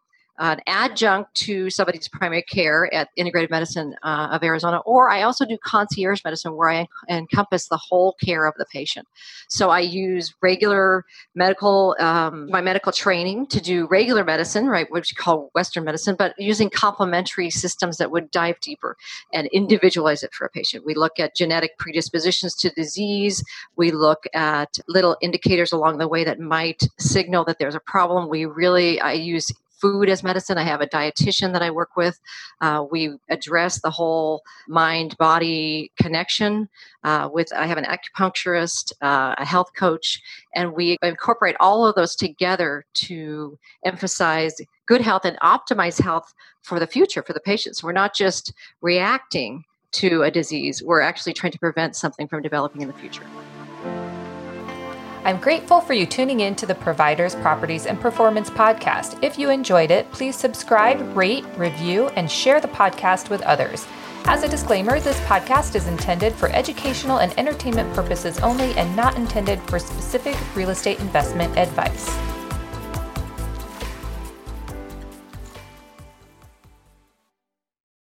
an 0.42 0.60
adjunct 0.66 1.34
to 1.36 1.70
somebody's 1.70 2.08
primary 2.08 2.42
care 2.42 2.92
at 2.94 3.10
Integrative 3.18 3.52
Medicine 3.52 3.96
uh, 4.02 4.30
of 4.32 4.44
Arizona, 4.44 4.80
or 4.86 5.10
I 5.10 5.22
also 5.22 5.46
do 5.46 5.58
concierge 5.64 6.24
medicine 6.26 6.56
where 6.56 6.70
I 6.70 6.88
encompass 7.10 7.68
the 7.68 7.78
whole 7.78 8.16
care 8.24 8.48
of 8.48 8.56
the 8.58 8.66
patient. 8.66 9.08
So 9.48 9.70
I 9.70 9.80
use 9.80 10.34
regular 10.42 11.06
medical, 11.36 11.96
um, 12.00 12.50
my 12.50 12.60
medical 12.62 12.92
training 12.92 13.48
to 13.48 13.62
do 13.62 13.88
regular 13.88 14.24
medicine, 14.24 14.66
right, 14.68 14.92
which 14.92 15.14
we 15.14 15.24
call 15.24 15.52
Western 15.54 15.84
medicine, 15.84 16.16
but 16.18 16.34
using 16.40 16.70
complementary 16.70 17.52
systems 17.52 17.98
that 17.98 18.10
would 18.10 18.32
dive 18.32 18.60
deeper 18.62 18.98
and 19.32 19.48
individualize 19.48 20.24
it 20.24 20.34
for 20.34 20.46
a 20.46 20.50
patient. 20.50 20.86
We 20.86 20.96
look 20.96 21.20
at 21.20 21.36
genetic 21.36 21.78
predispositions 21.78 22.56
to 22.56 22.72
disease. 22.72 23.44
We 23.76 23.92
look 23.92 24.26
at 24.34 24.80
little 24.88 25.18
indicators 25.22 25.72
along 25.72 26.00
the 26.00 26.08
way 26.08 26.24
that 26.24 26.40
might 26.40 26.82
signal 26.98 27.46
that 27.46 27.60
there's 27.60 27.76
a 27.76 27.80
problem. 27.80 28.28
We 28.28 28.46
really, 28.46 29.00
I 29.00 29.14
use 29.14 29.52
food 29.82 30.10
as 30.10 30.24
medicine. 30.24 30.58
I 30.58 30.64
have 30.64 30.82
a 30.82 30.88
dietitian 30.88 31.54
that 31.54 31.62
I 31.62 31.72
work 31.72 31.96
with. 31.98 32.20
Uh, 32.62 32.86
we 32.90 33.18
address 33.30 33.82
the 33.82 33.90
whole 33.90 34.44
mind 34.68 35.18
body 35.18 35.92
connection. 35.98 36.70
Uh, 37.04 37.30
with 37.32 37.52
I 37.54 37.66
have 37.66 37.78
an 37.78 37.86
acupuncturist, 37.86 38.94
uh, 39.02 39.36
a 39.38 39.46
health 39.46 39.72
coach, 39.76 40.22
and 40.56 40.74
we 40.74 40.98
incorporate 41.02 41.56
all 41.60 41.86
of 41.86 41.96
those 41.96 42.16
together 42.16 42.86
to 42.94 43.58
emphasize 43.84 44.56
good 44.86 45.02
health 45.02 45.26
and 45.26 45.40
optimize 45.40 46.00
health 46.00 46.34
for 46.62 46.80
the 46.80 46.88
future 46.88 47.24
for 47.24 47.34
the 47.34 47.40
patients. 47.40 47.84
We're 47.84 47.92
not 47.92 48.16
just 48.16 48.54
reacting 48.82 49.64
to 49.94 50.24
a 50.24 50.32
disease; 50.32 50.84
we're 50.84 51.02
actually 51.02 51.34
trying 51.34 51.52
to 51.54 51.60
prevent 51.60 51.96
something 51.96 52.28
from 52.28 52.42
developing 52.42 52.82
in 52.82 52.88
the 52.88 52.94
future. 52.94 53.24
I'm 55.24 55.40
grateful 55.40 55.82
for 55.82 55.94
you 55.94 56.08
tuning 56.08 56.40
in 56.40 56.56
to 56.56 56.66
the 56.66 56.74
Providers, 56.74 57.36
Properties, 57.36 57.86
and 57.86 58.02
Performance 58.02 58.50
podcast. 58.50 59.20
If 59.22 59.38
you 59.38 59.52
enjoyed 59.52 59.92
it, 59.92 60.12
please 60.12 60.36
subscribe, 60.36 61.16
rate, 61.16 61.46
review, 61.58 62.08
and 62.16 62.30
share 62.30 62.60
the 62.60 62.68
podcast 62.68 63.30
with 63.30 63.44
others. 63.44 63.86
As 64.26 64.42
a 64.42 64.50
disclaimer, 64.50 65.00
this 65.00 65.20
podcast 65.22 65.76
is 65.76 65.88
intended 65.88 66.34
for 66.34 66.50
educational 66.50 67.20
and 67.20 67.38
entertainment 67.38 67.94
purposes 67.94 68.40
only 68.40 68.74
and 68.74 68.96
not 68.96 69.16
intended 69.16 69.62
for 69.70 69.78
specific 69.78 70.36
real 70.56 70.72
estate 70.72 71.00
investment 71.00 71.56
advice. 71.56 72.10